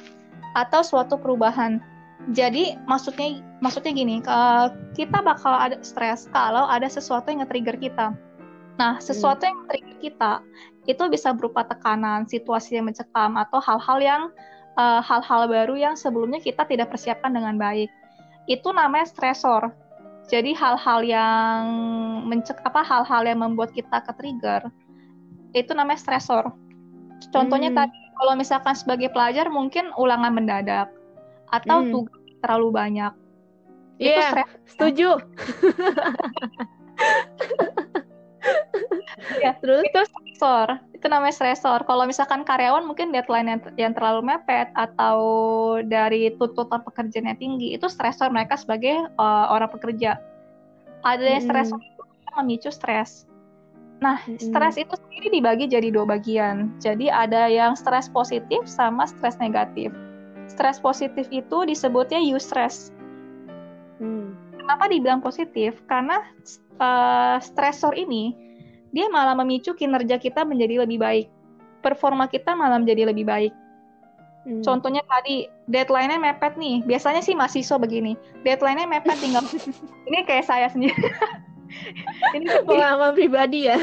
atau 0.59 0.83
suatu 0.83 1.15
perubahan. 1.15 1.79
Jadi 2.35 2.75
maksudnya 2.83 3.39
maksudnya 3.63 3.95
gini, 3.95 4.19
kita 4.91 5.19
bakal 5.23 5.55
ada 5.55 5.79
stres 5.79 6.27
kalau 6.35 6.67
ada 6.67 6.91
sesuatu 6.91 7.31
yang 7.31 7.47
nge-trigger 7.47 7.79
kita. 7.79 8.11
Nah, 8.75 8.99
sesuatu 8.99 9.47
yang 9.47 9.63
nge-trigger 9.63 9.97
kita 10.03 10.33
itu 10.83 11.03
bisa 11.07 11.31
berupa 11.31 11.63
tekanan, 11.63 12.27
situasi 12.27 12.75
yang 12.75 12.91
mencekam, 12.91 13.39
atau 13.39 13.63
hal-hal 13.63 13.97
yang 14.03 14.21
eh, 14.75 14.99
hal-hal 14.99 15.47
baru 15.47 15.79
yang 15.79 15.95
sebelumnya 15.95 16.43
kita 16.43 16.67
tidak 16.67 16.91
persiapkan 16.91 17.31
dengan 17.31 17.55
baik. 17.55 17.87
Itu 18.51 18.75
namanya 18.75 19.07
stresor. 19.07 19.71
Jadi 20.31 20.55
hal-hal 20.55 21.03
yang 21.03 21.59
mencek 22.23 22.63
apa 22.63 22.79
hal-hal 22.87 23.27
yang 23.27 23.43
membuat 23.43 23.75
kita 23.75 23.99
ke-trigger 24.07 24.63
itu 25.51 25.75
namanya 25.75 25.99
stresor. 25.99 26.55
Contohnya 27.35 27.67
Hmm. 27.75 27.83
tadi 27.83 27.99
kalau 28.15 28.39
misalkan 28.39 28.71
sebagai 28.71 29.11
pelajar 29.11 29.51
mungkin 29.51 29.91
ulangan 29.99 30.31
mendadak 30.31 30.87
atau 31.51 31.83
Hmm. 31.83 31.91
tugas 31.91 32.15
terlalu 32.39 32.71
banyak. 32.71 33.11
Itu 33.99 34.17
Iya, 34.17 34.47
setuju. 34.71 35.19
Ya, 39.39 39.55
Terus? 39.61 39.85
itu 39.87 39.99
stresor. 40.03 40.81
Itu 40.91 41.05
namanya 41.07 41.31
stresor. 41.31 41.85
Kalau 41.87 42.03
misalkan 42.03 42.43
karyawan 42.43 42.83
mungkin 42.83 43.15
deadline 43.15 43.47
yang, 43.47 43.61
yang 43.79 43.93
terlalu 43.95 44.27
mepet 44.33 44.67
atau 44.75 45.19
dari 45.85 46.33
tuntutan 46.35 46.83
pekerjaan 46.83 47.31
yang 47.31 47.39
tinggi, 47.39 47.77
itu 47.77 47.87
stresor 47.87 48.27
mereka 48.33 48.59
sebagai 48.59 49.07
uh, 49.15 49.47
orang 49.53 49.71
pekerja. 49.71 50.19
Ada 51.05 51.23
yang 51.39 51.43
Mm-mm. 51.45 51.53
stresor 51.53 51.79
itu 51.79 52.03
memicu 52.35 52.69
stres. 52.73 53.29
Nah, 54.01 54.17
Mm-mm. 54.25 54.41
stres 54.41 54.75
itu 54.81 54.93
sendiri 54.97 55.27
dibagi 55.29 55.65
jadi 55.69 55.87
dua 55.93 56.09
bagian. 56.09 56.73
Jadi 56.81 57.07
ada 57.07 57.47
yang 57.47 57.77
stres 57.77 58.09
positif 58.09 58.65
sama 58.67 59.05
stres 59.07 59.37
negatif. 59.37 59.93
Stres 60.49 60.81
positif 60.81 61.29
itu 61.31 61.63
disebutnya 61.63 62.19
eustress. 62.19 62.91
Hmm. 64.01 64.33
Kenapa 64.57 64.89
dibilang 64.89 65.21
positif? 65.21 65.77
Karena 65.85 66.21
uh, 66.81 67.37
stresor 67.39 67.93
ini 67.93 68.50
dia 68.91 69.07
malah 69.07 69.35
memicu 69.35 69.71
kinerja 69.75 70.19
kita 70.19 70.43
menjadi 70.43 70.83
lebih 70.83 70.99
baik. 70.99 71.27
Performa 71.81 72.27
kita 72.27 72.53
malah 72.53 72.77
menjadi 72.77 73.09
lebih 73.09 73.25
baik. 73.25 73.53
Hmm. 74.41 74.61
Contohnya 74.65 75.05
tadi 75.05 75.47
deadline-nya 75.69 76.17
mepet 76.17 76.57
nih. 76.57 76.83
Biasanya 76.85 77.21
sih 77.23 77.33
mahasiswa 77.33 77.77
begini. 77.79 78.17
Deadline-nya 78.43 78.89
mepet 78.89 79.17
tinggal 79.21 79.45
ini 80.09 80.27
kayak 80.27 80.45
saya 80.45 80.67
sendiri. 80.69 80.93
ini 82.35 82.45
pengalaman 82.67 83.15
pribadi 83.15 83.71
ya. 83.71 83.79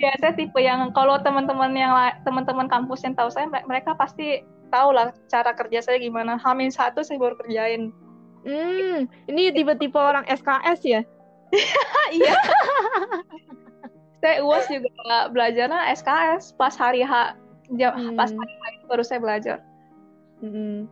ya, 0.00 0.10
saya 0.22 0.32
tipe 0.32 0.56
yang 0.56 0.88
kalau 0.96 1.20
teman-teman 1.20 1.76
yang 1.76 1.92
teman-teman 2.24 2.64
kampus 2.64 3.04
yang 3.04 3.12
tahu 3.12 3.28
saya 3.28 3.44
mereka 3.68 3.92
pasti 3.92 4.40
tahu 4.72 4.96
lah 4.96 5.12
cara 5.28 5.52
kerja 5.52 5.84
saya 5.84 6.00
gimana. 6.00 6.40
Hamin 6.40 6.72
satu 6.72 7.04
saya 7.04 7.20
baru 7.20 7.36
kerjain. 7.44 7.92
Hmm, 8.46 9.10
ini 9.26 9.50
tipe-tipe 9.50 9.98
orang 9.98 10.22
SKS 10.30 10.80
ya. 10.86 11.00
iya. 12.14 12.34
Saya 14.26 14.42
uas 14.42 14.66
juga 14.66 15.30
belajarnya 15.30 15.94
SKS 15.94 16.58
pas 16.58 16.74
hari 16.74 17.06
H 17.06 17.38
jam 17.78 17.94
Hmm. 17.94 18.18
pas 18.18 18.26
hari 18.26 18.54
H 18.58 18.62
itu 18.74 18.84
baru 18.90 19.02
saya 19.06 19.22
belajar. 19.22 19.58
Hmm. 20.42 20.90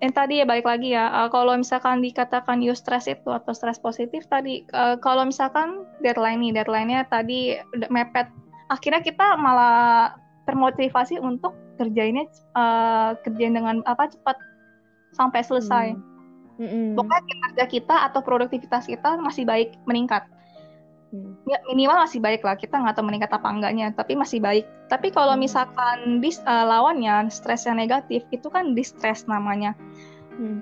Yang 0.00 0.12
tadi 0.14 0.34
ya 0.40 0.46
balik 0.48 0.64
lagi 0.64 0.94
ya, 0.96 1.10
uh, 1.12 1.28
kalau 1.28 1.52
misalkan 1.58 2.00
dikatakan 2.00 2.64
eustress 2.64 3.04
itu 3.10 3.28
atau 3.28 3.52
stres 3.52 3.82
positif 3.82 4.24
tadi, 4.30 4.64
uh, 4.72 4.96
kalau 4.96 5.28
misalkan 5.28 5.84
deadline 6.00 6.40
nih, 6.40 6.62
deadline-nya 6.62 7.04
tadi 7.10 7.58
mepet, 7.90 8.30
akhirnya 8.70 9.02
kita 9.02 9.36
malah 9.36 10.14
termotivasi 10.46 11.18
untuk 11.20 11.52
kerjainnya 11.76 12.30
uh, 12.54 13.18
kerjain 13.26 13.58
dengan 13.58 13.82
apa 13.90 14.08
cepat 14.08 14.38
sampai 15.18 15.42
selesai. 15.42 15.86
Hmm. 16.62 16.94
Pokoknya 16.94 17.22
kinerja 17.26 17.64
kita 17.66 17.96
atau 18.06 18.22
produktivitas 18.22 18.86
kita 18.86 19.18
masih 19.18 19.42
baik 19.44 19.74
meningkat. 19.82 20.30
Hmm. 21.08 21.40
Ya, 21.48 21.56
minimal 21.72 22.04
masih 22.04 22.20
baik 22.20 22.44
lah, 22.44 22.52
kita 22.52 22.76
nggak 22.76 23.00
tahu 23.00 23.08
meningkat 23.08 23.32
apa 23.32 23.48
enggaknya, 23.48 23.88
tapi 23.96 24.12
masih 24.12 24.44
baik. 24.44 24.68
Tapi 24.92 25.08
kalau 25.08 25.32
Hmm. 25.32 25.40
misalkan 25.40 26.20
dis, 26.20 26.36
uh, 26.44 26.68
lawannya 26.68 27.32
stres 27.32 27.64
yang 27.64 27.80
negatif, 27.80 28.28
itu 28.28 28.48
kan 28.52 28.76
distress 28.76 29.24
namanya. 29.24 29.72
Hmm. 30.36 30.60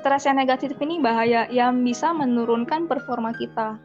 Stres 0.00 0.24
yang 0.24 0.40
negatif 0.40 0.72
ini 0.80 0.96
bahaya 1.04 1.44
yang 1.52 1.84
bisa 1.84 2.16
menurunkan 2.16 2.88
performa 2.88 3.36
kita. 3.36 3.76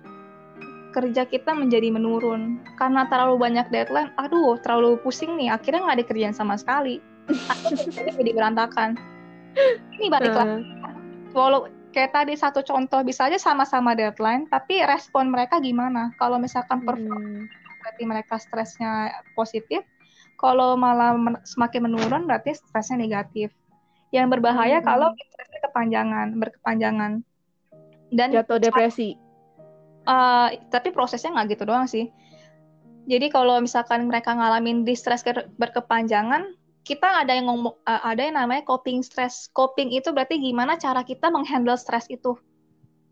Kerja 0.96 1.28
kita 1.28 1.52
menjadi 1.52 1.92
menurun 1.92 2.64
karena 2.80 3.04
terlalu 3.12 3.36
banyak 3.36 3.68
deadline. 3.70 4.10
Aduh, 4.16 4.56
terlalu 4.64 4.96
pusing 5.04 5.36
nih. 5.36 5.52
Akhirnya 5.52 5.84
nggak 5.84 6.08
dikerjain 6.08 6.32
sama 6.32 6.56
sekali. 6.56 7.04
Akhirnya 7.28 8.16
jadi 8.24 8.32
berantakan. 8.32 8.96
Ini 10.00 10.08
balik 10.08 10.32
lagi. 10.32 10.64
Uh, 10.64 10.96
Walau 11.36 11.70
kayak 11.98 12.14
tadi 12.14 12.38
satu 12.38 12.62
contoh 12.62 13.02
bisa 13.02 13.26
aja 13.26 13.42
sama-sama 13.42 13.98
deadline, 13.98 14.46
tapi 14.46 14.86
respon 14.86 15.34
mereka 15.34 15.58
gimana? 15.58 16.14
Kalau 16.22 16.38
misalkan 16.38 16.86
performa 16.86 17.18
hmm. 17.18 17.50
berarti 17.82 18.04
mereka 18.06 18.38
stresnya 18.38 19.10
positif. 19.34 19.82
Kalau 20.38 20.78
malah 20.78 21.18
men- 21.18 21.42
semakin 21.42 21.90
menurun 21.90 22.30
berarti 22.30 22.54
stresnya 22.54 23.02
negatif. 23.02 23.50
Yang 24.14 24.38
berbahaya 24.38 24.78
Hmm. 24.78 24.86
kalau 24.86 25.10
stresnya 25.34 25.60
kepanjangan, 25.66 26.28
berkepanjangan. 26.38 27.12
Dan 28.14 28.30
Jatuh 28.30 28.62
depresi. 28.62 29.18
Uh, 30.06 30.54
tapi 30.70 30.94
prosesnya 30.94 31.34
nggak 31.34 31.58
gitu 31.58 31.66
doang 31.66 31.90
sih. 31.90 32.14
Jadi 33.10 33.34
kalau 33.34 33.58
misalkan 33.58 34.06
mereka 34.06 34.38
ngalamin 34.38 34.86
distress 34.86 35.26
ke- 35.26 35.50
berkepanjangan, 35.58 36.54
kita 36.88 37.28
ada 37.28 37.36
yang 37.36 37.52
ngomong 37.52 37.76
uh, 37.84 38.02
ada 38.08 38.24
yang 38.24 38.40
namanya 38.40 38.64
coping 38.64 39.04
stress. 39.04 39.52
Coping 39.52 39.92
itu 39.92 40.16
berarti 40.16 40.40
gimana 40.40 40.80
cara 40.80 41.04
kita 41.04 41.28
menghandle 41.28 41.76
stres 41.76 42.08
itu. 42.08 42.40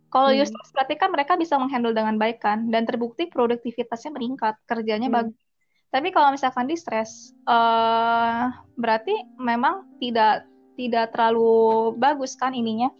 Kalau 0.07 0.31
Hmm. 0.31 0.39
eustress 0.39 0.71
berarti 0.71 0.95
kan 0.95 1.11
mereka 1.11 1.35
bisa 1.35 1.59
menghandle 1.59 1.91
dengan 1.91 2.15
baik 2.15 2.39
kan 2.39 2.71
dan 2.71 2.87
terbukti 2.87 3.27
produktivitasnya 3.27 4.15
meningkat, 4.15 4.55
kerjanya 4.63 5.11
Hmm. 5.11 5.17
bagus. 5.27 5.37
Tapi 5.91 6.07
kalau 6.15 6.31
misalkan 6.31 6.71
distress, 6.71 7.35
uh, 7.47 8.51
berarti 8.79 9.11
memang 9.35 9.83
tidak 9.99 10.47
tidak 10.79 11.11
terlalu 11.11 11.95
bagus 11.99 12.35
kan 12.35 12.51
ininya 12.51 12.91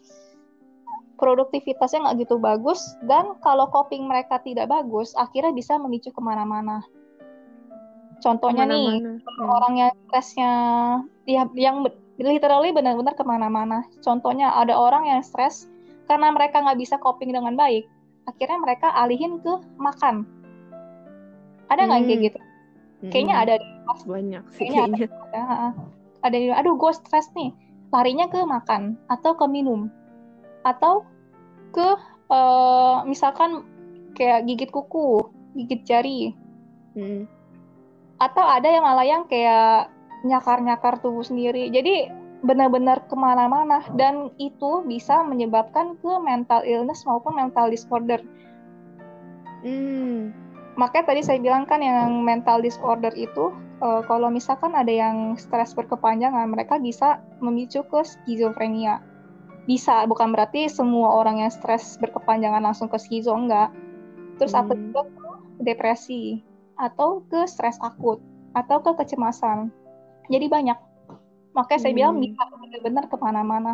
produktivitasnya 1.16 2.08
nggak 2.08 2.28
gitu 2.28 2.36
bagus 2.40 2.80
dan 3.08 3.36
kalau 3.40 3.68
coping 3.72 4.08
mereka 4.08 4.40
tidak 4.44 4.68
bagus 4.68 5.16
akhirnya 5.16 5.52
bisa 5.56 5.80
memicu 5.80 6.12
ke 6.12 6.22
mana-mana 6.24 6.84
contohnya 8.17 8.63
nih 8.63 8.86
Ke 8.86 9.01
mana-mana. 9.01 9.21
kalau 9.25 9.47
orang 9.54 9.73
yang 9.78 9.91
stresnya 10.06 10.51
ya 11.25 11.43
yang 11.54 11.84
literally 12.15 12.71
benar-benar 12.71 13.13
ke 13.13 13.23
mana-mana 13.23 13.84
contohnya 13.99 14.51
ada 14.51 14.71
orang 14.71 15.06
yang 15.06 15.21
stres 15.21 15.67
karena 16.06 16.30
mereka 16.30 16.60
nggak 16.60 16.78
bisa 16.78 16.95
coping 16.97 17.30
dengan 17.30 17.54
baik 17.54 17.88
akhirnya 18.25 18.58
mereka 18.58 18.93
alihin 18.93 19.38
ke 19.38 19.51
makan 19.75 20.23
ada 21.67 21.82
nggak 21.84 21.97
yang 21.97 22.06
kayak 22.06 22.15
Hmm. 22.15 22.28
gitu 22.28 22.39
kayaknya 23.06 23.34
Hmm. 23.34 23.43
ada 23.43 23.54
deh. 23.56 23.71
banyak 24.06 24.43
sih 24.49 24.65
Kayaknya 24.65 24.82
kayaknya. 24.97 25.08
ada 25.34 25.43
ada 26.21 26.36
yang 26.36 26.58
aduh 26.58 26.73
gue 26.73 26.91
stres 26.91 27.30
nih 27.34 27.51
larinya 27.89 28.25
ke 28.25 28.39
makan 28.39 28.97
atau 29.08 29.32
ke 29.34 29.45
minum 29.45 29.89
atau 30.62 31.06
ke 31.69 31.88
eh, 32.28 32.97
misalkan 33.06 33.62
kayak 34.13 34.45
gigit 34.45 34.69
kuku 34.69 35.21
gigit 35.54 35.82
jari 35.84 36.34
Hmm. 36.93 37.28
Atau 38.21 38.45
ada 38.45 38.67
yang 38.67 38.84
malah 38.86 39.08
yang 39.08 39.23
kayak 39.28 39.91
nyakar-nyakar 40.23 40.99
tubuh 41.04 41.21
sendiri 41.21 41.69
jadi 41.69 42.10
benar-benar 42.45 43.10
ke 43.10 43.15
mana-mana 43.17 43.82
dan 43.97 44.30
itu 44.38 44.86
bisa 44.86 45.25
menyebabkan 45.25 45.97
ke 45.99 46.12
mental 46.21 46.62
illness 46.63 47.04
maupun 47.04 47.36
mental 47.36 47.71
disorder 47.71 48.21
Hmm. 49.65 50.30
makanya 50.78 51.10
tadi 51.10 51.25
saya 51.25 51.41
bilang 51.41 51.65
kan 51.65 51.82
yang 51.82 52.21
mental 52.21 52.62
disorder 52.62 53.10
itu 53.17 53.49
uh, 53.82 54.01
kalau 54.06 54.30
misalkan 54.32 54.75
ada 54.75 54.91
yang 54.91 55.36
stres 55.36 55.75
berkepanjangan, 55.75 56.47
mereka 56.47 56.80
bisa 56.80 57.19
memicu 57.41 57.84
ke 57.88 58.04
skizofrenia. 58.06 59.01
Bisa, 59.65 60.06
bukan 60.06 60.30
berarti 60.30 60.69
semua 60.69 61.17
orang 61.17 61.41
yang 61.41 61.49
stres 61.49 61.97
berkepanjangan 61.97 62.62
langsung 62.62 62.86
ke 62.86 63.01
skizo 63.01 63.34
enggak. 63.34 63.73
Terus 64.38 64.54
hmm. 64.54 64.62
apa 64.62 64.73
juga 64.78 65.01
depresi 65.58 66.43
atau 66.76 67.24
ke 67.28 67.48
stres 67.48 67.80
akut 67.84 68.20
atau 68.56 68.80
ke 68.84 68.92
kecemasan. 69.04 69.72
Jadi 70.32 70.48
banyak. 70.48 70.78
Makanya 71.56 71.82
saya 71.82 71.92
hmm. 71.92 72.00
bilang 72.00 72.16
bisa 72.20 72.42
benar-benar 72.52 73.06
ke 73.08 73.18
mana-mana. 73.20 73.74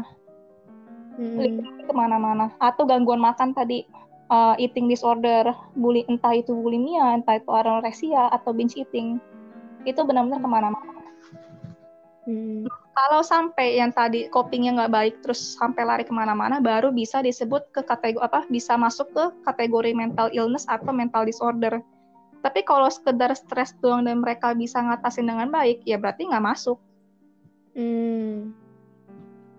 Hmm. 1.12 1.60
ke 1.86 1.94
mana-mana. 1.94 2.46
Atau 2.58 2.88
gangguan 2.88 3.20
makan 3.20 3.52
tadi 3.52 3.84
uh, 4.32 4.56
eating 4.58 4.88
disorder, 4.88 5.52
bully, 5.76 6.08
entah 6.08 6.32
itu 6.32 6.56
bulimia, 6.56 7.20
entah 7.20 7.38
itu 7.38 7.52
anorexia 7.52 8.32
atau 8.32 8.56
binge 8.56 8.80
eating, 8.80 9.20
itu 9.84 10.00
benar-benar 10.02 10.40
ke 10.40 10.50
mana-mana. 10.50 10.92
Hmm. 12.26 12.70
Kalau 12.92 13.26
sampai 13.26 13.82
yang 13.82 13.90
tadi 13.92 14.30
copingnya 14.30 14.78
nggak 14.78 14.94
baik, 14.94 15.16
terus 15.26 15.58
sampai 15.58 15.84
lari 15.84 16.04
ke 16.06 16.14
mana-mana, 16.14 16.62
baru 16.62 16.94
bisa 16.94 17.20
disebut 17.20 17.74
ke 17.76 17.82
kategori 17.84 18.22
apa? 18.22 18.46
Bisa 18.48 18.78
masuk 18.78 19.10
ke 19.12 19.24
kategori 19.44 19.92
mental 19.98 20.30
illness 20.32 20.70
atau 20.70 20.94
mental 20.94 21.28
disorder. 21.28 21.82
Tapi 22.42 22.66
kalau 22.66 22.90
sekedar 22.90 23.32
stres 23.38 23.78
doang 23.78 24.06
dan 24.06 24.20
mereka 24.20 24.58
bisa 24.58 24.82
ngatasin 24.82 25.30
dengan 25.30 25.50
baik, 25.54 25.86
ya 25.86 26.02
berarti 26.02 26.26
nggak 26.26 26.46
masuk. 26.46 26.78
Hmm. 27.78 28.58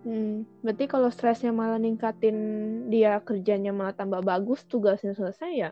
Hmm, 0.02 0.42
berarti 0.66 0.90
kalau 0.90 1.14
stresnya 1.14 1.54
malah 1.54 1.78
ningkatin 1.78 2.34
dia 2.90 3.22
kerjanya 3.22 3.70
malah 3.70 3.94
tambah 3.94 4.18
bagus, 4.18 4.66
tugasnya 4.66 5.14
selesai 5.14 5.50
ya? 5.54 5.70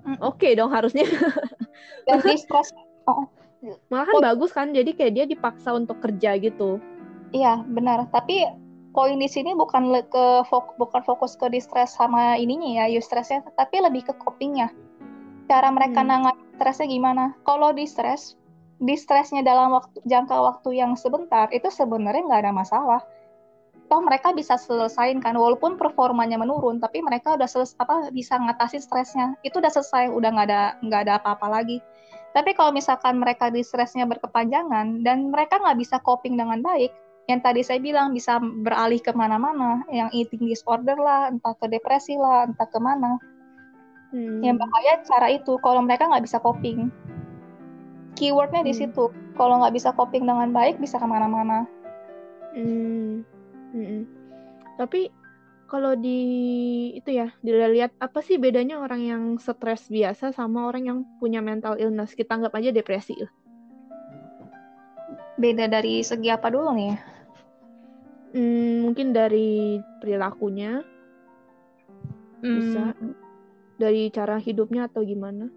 Mm. 0.00 0.16
Oke 0.24 0.48
okay 0.48 0.52
dong 0.56 0.72
harusnya. 0.72 1.04
Jadi 2.08 2.40
stres. 2.40 2.72
Oh. 3.04 3.28
Malah 3.92 4.08
kan 4.08 4.16
oh. 4.16 4.24
bagus 4.24 4.50
kan, 4.56 4.72
jadi 4.72 4.96
kayak 4.96 5.12
dia 5.12 5.24
dipaksa 5.28 5.76
untuk 5.76 6.00
kerja 6.00 6.40
gitu. 6.40 6.80
Iya 7.36 7.60
benar, 7.68 8.08
tapi 8.08 8.48
poin 8.96 9.20
di 9.20 9.28
sini 9.28 9.52
bukan 9.52 9.92
ke 10.08 10.24
bukan 10.80 11.02
fokus 11.04 11.36
ke 11.36 11.52
distress 11.52 11.92
sama 11.92 12.40
ininya 12.40 12.88
ya, 12.88 12.96
stresnya, 13.04 13.44
tapi 13.60 13.84
lebih 13.84 14.08
ke 14.08 14.16
copingnya. 14.16 14.72
Cara 15.50 15.66
mereka 15.74 16.06
hmm. 16.06 16.08
nangan 16.14 16.36
stresnya 16.54 16.86
gimana? 16.86 17.24
Kalau 17.42 17.74
distress, 17.74 18.38
distressnya 18.78 19.42
dalam 19.42 19.74
waktu 19.74 19.98
jangka 20.06 20.38
waktu 20.38 20.78
yang 20.78 20.94
sebentar 20.94 21.50
itu 21.50 21.66
sebenarnya 21.66 22.22
nggak 22.22 22.42
ada 22.46 22.54
masalah. 22.54 23.02
Toh 23.90 23.98
mereka 23.98 24.30
bisa 24.30 24.54
selesaiin 24.54 25.18
kan 25.18 25.34
walaupun 25.34 25.74
performanya 25.74 26.38
menurun 26.38 26.78
tapi 26.78 27.02
mereka 27.02 27.34
udah 27.34 27.50
seles 27.50 27.74
apa 27.82 28.14
bisa 28.14 28.38
ngatasi 28.38 28.78
stresnya. 28.78 29.34
Itu 29.42 29.58
udah 29.58 29.74
selesai 29.74 30.14
udah 30.14 30.30
nggak 30.30 30.46
ada 30.46 30.62
nggak 30.86 31.00
ada 31.10 31.12
apa-apa 31.18 31.50
lagi. 31.50 31.82
Tapi 32.30 32.54
kalau 32.54 32.70
misalkan 32.70 33.18
mereka 33.18 33.50
di 33.50 33.66
stresnya 33.66 34.06
berkepanjangan 34.06 35.02
dan 35.02 35.34
mereka 35.34 35.58
nggak 35.58 35.82
bisa 35.82 35.98
coping 36.06 36.38
dengan 36.38 36.62
baik 36.62 36.94
yang 37.26 37.42
tadi 37.42 37.66
saya 37.66 37.82
bilang 37.82 38.14
bisa 38.14 38.38
beralih 38.38 39.02
ke 39.02 39.10
mana-mana. 39.10 39.82
Yang 39.90 40.14
eating 40.14 40.46
disorder 40.46 40.94
lah 40.94 41.34
entah 41.34 41.58
ke 41.58 41.66
depresi 41.66 42.14
lah 42.14 42.46
entah 42.46 42.70
ke 42.70 42.78
mana 42.78 43.18
hmm. 44.14 44.40
yang 44.44 44.56
bahaya 44.58 45.02
cara 45.06 45.30
itu 45.30 45.58
kalau 45.62 45.82
mereka 45.82 46.06
nggak 46.06 46.24
bisa 46.26 46.38
coping 46.38 46.90
keywordnya 48.14 48.62
hmm. 48.62 48.70
di 48.70 48.74
situ 48.74 49.10
kalau 49.34 49.62
nggak 49.62 49.74
bisa 49.74 49.90
coping 49.94 50.26
dengan 50.26 50.52
baik 50.54 50.78
bisa 50.78 50.98
ke 51.00 51.06
mana-mana 51.06 51.66
hmm 52.54 53.40
Mm-mm. 53.74 54.02
Tapi 54.74 55.10
kalau 55.70 55.94
di 55.94 56.20
itu 56.98 57.14
ya 57.14 57.30
dilihat 57.46 57.94
apa 58.02 58.18
sih 58.26 58.42
bedanya 58.42 58.82
orang 58.82 59.02
yang 59.06 59.22
stres 59.38 59.86
biasa 59.86 60.34
sama 60.34 60.66
orang 60.66 60.82
yang 60.82 60.98
punya 61.22 61.38
mental 61.38 61.78
illness 61.78 62.18
kita 62.18 62.34
anggap 62.34 62.58
aja 62.58 62.74
depresi. 62.74 63.14
Beda 65.38 65.70
dari 65.70 66.02
segi 66.02 66.28
apa 66.28 66.50
dulu 66.50 66.74
nih? 66.74 66.94
Hmm, 68.34 68.86
mungkin 68.86 69.14
dari 69.14 69.78
perilakunya 70.02 70.82
hmm. 72.42 72.50
bisa 72.58 72.82
dari 73.80 74.12
cara 74.12 74.36
hidupnya 74.36 74.92
atau 74.92 75.00
gimana? 75.00 75.48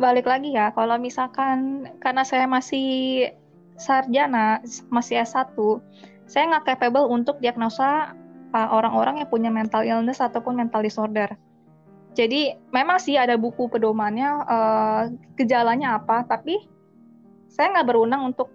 Balik 0.00 0.24
lagi 0.24 0.56
ya, 0.56 0.72
kalau 0.72 0.96
misalkan 0.96 1.84
karena 2.00 2.24
saya 2.24 2.48
masih 2.48 3.28
sarjana, 3.76 4.64
masih 4.88 5.20
S1, 5.20 5.52
saya 6.24 6.48
nggak 6.48 6.72
capable 6.72 7.12
untuk 7.12 7.36
diagnosa 7.44 8.16
uh, 8.56 8.68
orang-orang 8.72 9.20
yang 9.20 9.28
punya 9.28 9.50
mental 9.52 9.84
illness 9.84 10.24
ataupun 10.24 10.56
mental 10.56 10.80
disorder. 10.80 11.28
Jadi 12.12 12.56
memang 12.72 13.00
sih 13.00 13.16
ada 13.16 13.36
buku 13.40 13.68
pedomannya 13.72 14.30
uh, 14.44 15.02
gejalanya 15.36 16.00
apa, 16.00 16.24
tapi 16.24 16.60
saya 17.48 17.72
nggak 17.72 17.88
berwenang 17.88 18.32
untuk 18.32 18.48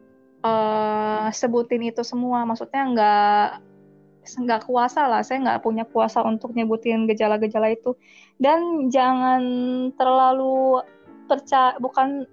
uh, 0.45 1.29
sebutin 1.33 1.85
itu 1.85 2.01
semua. 2.05 2.45
Maksudnya 2.45 2.81
nggak 2.93 3.47
nggak 4.35 4.67
kuasa 4.67 5.07
lah, 5.07 5.23
saya 5.23 5.39
nggak 5.45 5.63
punya 5.63 5.87
kuasa 5.87 6.19
untuk 6.25 6.51
nyebutin 6.51 7.07
gejala-gejala 7.07 7.71
itu. 7.71 7.95
Dan 8.35 8.91
jangan 8.91 9.41
terlalu 9.95 10.83
percaya, 11.31 11.79
bukan 11.79 12.27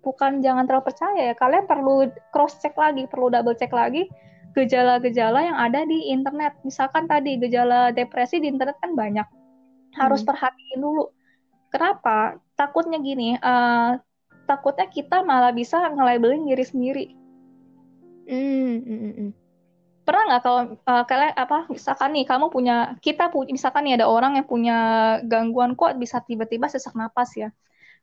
bukan 0.00 0.40
jangan 0.40 0.64
terlalu 0.64 0.86
percaya 0.88 1.20
ya. 1.32 1.34
Kalian 1.34 1.68
perlu 1.68 2.08
cross 2.32 2.56
check 2.62 2.78
lagi, 2.78 3.04
perlu 3.10 3.28
double 3.28 3.58
check 3.58 3.74
lagi 3.74 4.08
gejala-gejala 4.56 5.44
yang 5.44 5.58
ada 5.60 5.84
di 5.84 6.08
internet. 6.08 6.56
Misalkan 6.64 7.04
tadi 7.04 7.36
gejala 7.36 7.92
depresi 7.92 8.40
di 8.40 8.48
internet 8.48 8.80
kan 8.80 8.96
banyak. 8.96 9.28
Harus 9.98 10.24
hmm. 10.24 10.28
perhatiin 10.32 10.80
dulu. 10.80 11.12
Kenapa? 11.68 12.40
Takutnya 12.56 12.96
gini, 13.02 13.36
uh, 13.36 14.00
takutnya 14.48 14.88
kita 14.88 15.20
malah 15.20 15.52
bisa 15.52 15.76
nge-labelin 15.92 16.48
diri 16.48 16.64
sendiri. 16.64 17.06
Hmm, 18.26 18.80
hmm, 18.80 19.12
hmm. 19.12 19.30
Pernah 20.06 20.22
nggak 20.30 20.42
kalau 20.46 20.60
uh, 20.86 21.02
kalian 21.02 21.34
apa 21.34 21.66
misalkan 21.66 22.14
nih 22.14 22.22
kamu 22.30 22.46
punya 22.46 22.94
kita 23.02 23.26
punya 23.26 23.50
misalkan 23.50 23.90
nih 23.90 23.98
ada 23.98 24.06
orang 24.06 24.38
yang 24.38 24.46
punya 24.46 24.78
gangguan 25.26 25.74
kok 25.74 25.98
bisa 25.98 26.22
tiba-tiba 26.22 26.70
sesak 26.70 26.94
napas 26.94 27.34
ya, 27.34 27.50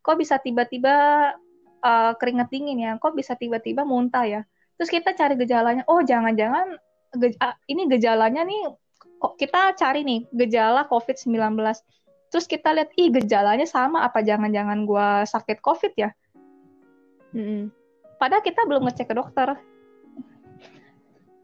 kok 0.04 0.20
bisa 0.20 0.36
tiba-tiba 0.36 1.32
uh, 1.80 2.12
keringet 2.20 2.52
dingin 2.52 2.84
ya, 2.84 2.92
kok 3.00 3.16
bisa 3.16 3.40
tiba-tiba 3.40 3.88
muntah 3.88 4.28
ya? 4.28 4.44
Terus 4.76 4.92
kita 4.92 5.16
cari 5.16 5.40
gejalanya 5.40 5.88
oh 5.88 6.04
jangan-jangan 6.04 6.76
ge 7.16 7.40
ini 7.72 7.88
gejalanya 7.88 8.44
nih 8.44 8.68
kok 9.24 9.40
kita 9.40 9.72
cari 9.80 10.04
nih 10.04 10.28
gejala 10.36 10.84
COVID-19 10.92 11.56
terus 12.28 12.50
kita 12.50 12.76
lihat 12.76 12.92
ih 13.00 13.14
gejalanya 13.14 13.64
sama 13.64 14.04
apa 14.04 14.20
jangan-jangan 14.20 14.84
gue 14.84 15.08
sakit 15.24 15.64
COVID 15.64 15.94
ya? 15.96 16.12
Mm 17.32 17.44
-hmm. 17.48 17.62
padahal 18.20 18.44
kita 18.44 18.68
belum 18.68 18.92
ngecek 18.92 19.08
ke 19.08 19.16
dokter 19.16 19.56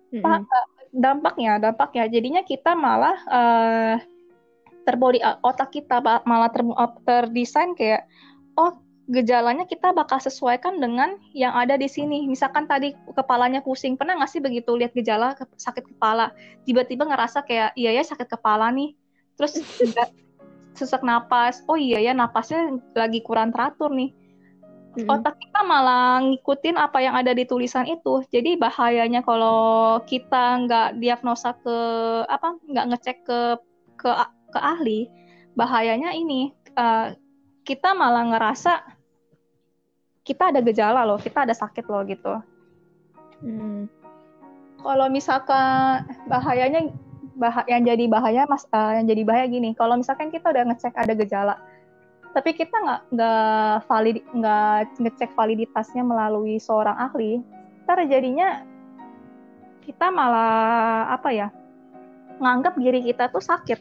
mm 0.09 0.21
-hmm. 0.21 0.43
dampaknya 0.89 1.61
dampaknya 1.61 2.09
jadinya 2.09 2.41
kita 2.41 2.73
malah 2.73 3.17
uh, 3.29 3.95
terbody 4.89 5.21
otak 5.45 5.69
kita 5.69 6.01
malah 6.01 6.49
ter, 6.49 6.65
terdesain 7.05 7.77
kayak 7.77 8.09
oh 8.57 8.73
gejalanya 9.09 9.65
kita 9.65 9.89
bakal 9.89 10.21
sesuaikan 10.21 10.77
dengan 10.77 11.17
yang 11.33 11.57
ada 11.57 11.73
di 11.75 11.89
sini. 11.89 12.29
Misalkan 12.29 12.69
tadi 12.69 12.93
kepalanya 13.17 13.65
pusing, 13.65 13.97
pernah 13.97 14.21
nggak 14.21 14.29
sih 14.29 14.41
begitu 14.41 14.77
lihat 14.77 14.93
gejala 14.93 15.33
sakit 15.57 15.97
kepala, 15.97 16.29
tiba-tiba 16.63 17.09
ngerasa 17.09 17.41
kayak 17.41 17.73
iya 17.73 17.89
ya 17.97 18.05
sakit 18.05 18.29
kepala 18.29 18.69
nih, 18.69 18.93
terus 19.33 19.57
sesak 20.77 21.01
napas, 21.01 21.65
oh 21.65 21.75
iya 21.75 21.97
ya 21.99 22.13
napasnya 22.13 22.77
lagi 22.93 23.25
kurang 23.25 23.49
teratur 23.49 23.89
nih. 23.89 24.13
Mm-hmm. 24.99 25.15
Otak 25.15 25.39
kita 25.39 25.59
malah 25.63 26.19
ngikutin 26.19 26.75
apa 26.75 26.99
yang 26.99 27.15
ada 27.15 27.31
di 27.31 27.47
tulisan 27.47 27.87
itu. 27.87 28.19
Jadi 28.27 28.59
bahayanya 28.59 29.23
kalau 29.23 29.99
kita 30.03 30.67
nggak 30.67 30.99
diagnosa 30.99 31.55
ke 31.55 31.77
apa, 32.27 32.59
nggak 32.67 32.87
ngecek 32.91 33.17
ke 33.23 33.39
ke 33.95 34.11
ke 34.51 34.59
ahli, 34.59 35.07
bahayanya 35.55 36.11
ini 36.11 36.51
uh, 36.75 37.15
kita 37.63 37.95
malah 37.95 38.27
ngerasa 38.27 38.83
kita 40.27 40.51
ada 40.51 40.59
gejala 40.59 41.07
loh, 41.07 41.17
kita 41.17 41.47
ada 41.47 41.55
sakit 41.55 41.85
loh 41.87 42.03
gitu. 42.03 42.33
Hmm. 43.39 43.87
Kalau 44.79 45.07
misalkan 45.07 46.07
bahayanya 46.27 46.91
bah 47.39 47.63
yang 47.71 47.87
jadi 47.87 48.03
bahaya 48.11 48.43
mas 48.51 48.67
uh, 48.75 48.99
yang 48.99 49.07
jadi 49.07 49.23
bahaya 49.23 49.45
gini, 49.47 49.71
kalau 49.71 49.95
misalkan 49.95 50.27
kita 50.27 50.51
udah 50.51 50.67
ngecek 50.67 50.91
ada 50.99 51.15
gejala, 51.15 51.55
tapi 52.39 52.55
kita 52.55 52.71
nggak 52.71 53.01
nggak 53.11 53.73
valid 53.91 54.17
nggak 54.31 54.95
ngecek 54.95 55.31
validitasnya 55.35 56.07
melalui 56.07 56.55
seorang 56.55 56.95
ahli, 56.95 57.43
ntar 57.83 57.99
jadinya 58.07 58.63
kita 59.83 60.07
malah 60.07 61.11
apa 61.11 61.29
ya 61.35 61.47
nganggap 62.39 62.79
diri 62.79 63.03
kita 63.03 63.27
tuh 63.27 63.43
sakit. 63.43 63.79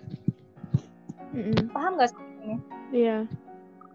Mm 1.31 1.55
-mm. 1.55 1.62
Paham 1.71 1.94
nggak 1.94 2.11
sih? 2.11 2.18
Iya. 2.42 2.59
Yeah 2.90 3.23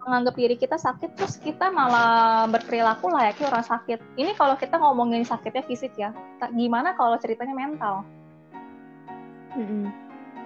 menganggap 0.03 0.35
diri 0.35 0.55
kita 0.59 0.75
sakit 0.75 1.15
terus 1.15 1.39
kita 1.39 1.71
malah 1.71 2.45
berperilaku 2.51 3.07
layaknya 3.07 3.47
orang 3.49 3.65
sakit. 3.65 3.99
Ini 4.19 4.35
kalau 4.35 4.59
kita 4.59 4.75
ngomongin 4.75 5.23
sakitnya 5.23 5.63
fisik 5.63 5.95
ya. 5.95 6.11
Gimana 6.51 6.91
kalau 6.99 7.15
ceritanya 7.19 7.55
mental? 7.55 8.03
Mm-hmm. 9.55 9.83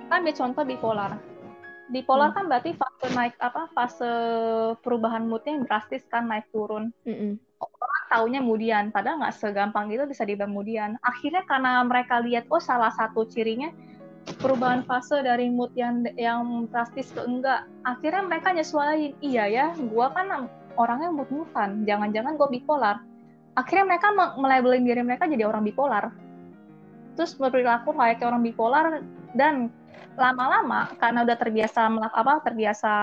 Kita 0.06 0.14
ambil 0.14 0.34
contoh 0.38 0.64
bipolar. 0.64 1.12
Bipolar 1.88 2.32
mm. 2.32 2.36
kan 2.36 2.44
berarti 2.52 2.72
fase 2.76 3.08
naik 3.16 3.36
apa? 3.40 3.72
Fase 3.72 4.12
perubahan 4.84 5.28
moodnya 5.28 5.56
yang 5.56 5.64
drastis 5.66 6.04
kan 6.12 6.28
naik 6.28 6.48
turun. 6.52 6.92
Mm-hmm. 7.08 7.40
Orang 7.58 8.04
taunya 8.08 8.40
kemudian 8.40 8.84
padahal 8.94 9.20
nggak 9.24 9.36
segampang 9.36 9.92
itu 9.92 10.04
bisa 10.08 10.24
dibilang 10.24 10.54
kemudian 10.54 10.90
akhirnya 11.04 11.44
karena 11.44 11.84
mereka 11.84 12.22
lihat 12.24 12.48
oh 12.48 12.62
salah 12.62 12.94
satu 12.94 13.28
cirinya 13.28 13.74
perubahan 14.40 14.84
fase 14.84 15.24
dari 15.24 15.48
mood 15.48 15.72
yang 15.76 16.04
yang 16.20 16.68
drastis 16.72 17.12
ke 17.16 17.24
enggak 17.24 17.64
akhirnya 17.88 18.24
mereka 18.28 18.52
nyesuaiin 18.52 19.16
iya 19.24 19.48
ya 19.48 19.66
gue 19.76 20.08
kan 20.12 20.52
orangnya 20.76 21.10
mood 21.12 21.28
moodan 21.32 21.88
jangan-jangan 21.88 22.36
gue 22.36 22.48
bipolar 22.60 23.00
akhirnya 23.56 23.86
mereka 23.96 24.08
melabelin 24.36 24.84
diri 24.84 25.02
mereka 25.02 25.26
jadi 25.26 25.48
orang 25.48 25.64
bipolar 25.64 26.12
terus 27.18 27.34
berperilaku 27.40 27.96
layaknya 27.96 28.28
orang 28.30 28.44
bipolar 28.46 28.86
dan 29.34 29.74
lama-lama 30.18 30.92
karena 30.98 31.22
udah 31.24 31.38
terbiasa 31.38 31.88
melak 31.94 32.14
apa 32.14 32.42
terbiasa 32.42 32.94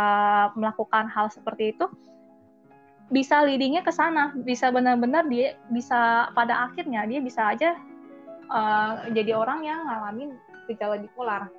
melakukan 0.59 1.07
hal 1.07 1.31
seperti 1.31 1.77
itu 1.77 1.87
bisa 3.13 3.45
leadingnya 3.45 3.85
ke 3.85 3.93
sana. 3.93 4.33
Bisa 4.35 4.73
benar-benar 4.73 5.29
dia 5.29 5.55
bisa 5.69 6.33
pada 6.33 6.67
akhirnya 6.67 7.05
dia 7.07 7.21
bisa 7.21 7.53
aja 7.53 7.77
uh, 8.49 9.07
jadi 9.13 9.37
orang 9.37 9.63
yang 9.63 9.85
ngalamin 9.87 10.31
gejala 10.67 10.99
bipolar. 10.99 11.53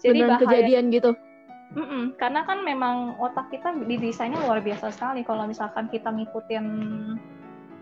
Jadi 0.00 0.24
bahaya, 0.24 0.40
kejadian 0.40 0.92
gitu. 0.92 1.12
Mm-mm, 1.76 2.14
karena 2.14 2.46
kan 2.46 2.62
memang 2.62 3.18
otak 3.18 3.50
kita 3.50 3.74
didesainnya 3.84 4.38
luar 4.46 4.62
biasa 4.62 4.94
sekali. 4.94 5.26
Kalau 5.26 5.44
misalkan 5.44 5.90
kita 5.90 6.08
ngikutin 6.14 6.66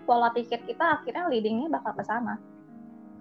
pola 0.04 0.28
pikir 0.36 0.60
kita 0.68 1.00
akhirnya 1.00 1.32
leadingnya 1.32 1.72
bakal 1.72 1.96
ke 1.96 2.04
sana 2.04 2.36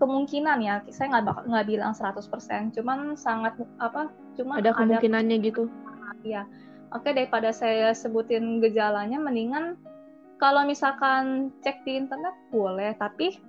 kemungkinan 0.04 0.60
ya. 0.60 0.84
Saya 0.92 1.18
nggak 1.18 1.26
bakal 1.26 1.44
nggak 1.48 1.68
bilang 1.72 1.96
100% 1.96 2.76
cuman 2.76 3.16
sangat 3.16 3.56
apa 3.80 4.12
cuma 4.36 4.60
ada 4.60 4.76
kemungkinannya 4.76 5.38
ada, 5.40 5.48
gitu 5.48 5.64
ya 6.24 6.48
oke 6.96 7.10
daripada 7.12 7.52
saya 7.52 7.92
sebutin 7.92 8.64
gejalanya 8.64 9.20
mendingan 9.20 9.76
kalau 10.44 10.68
misalkan 10.68 11.56
cek 11.64 11.88
di 11.88 11.96
internet 11.96 12.36
boleh. 12.52 12.92
Tapi 13.00 13.40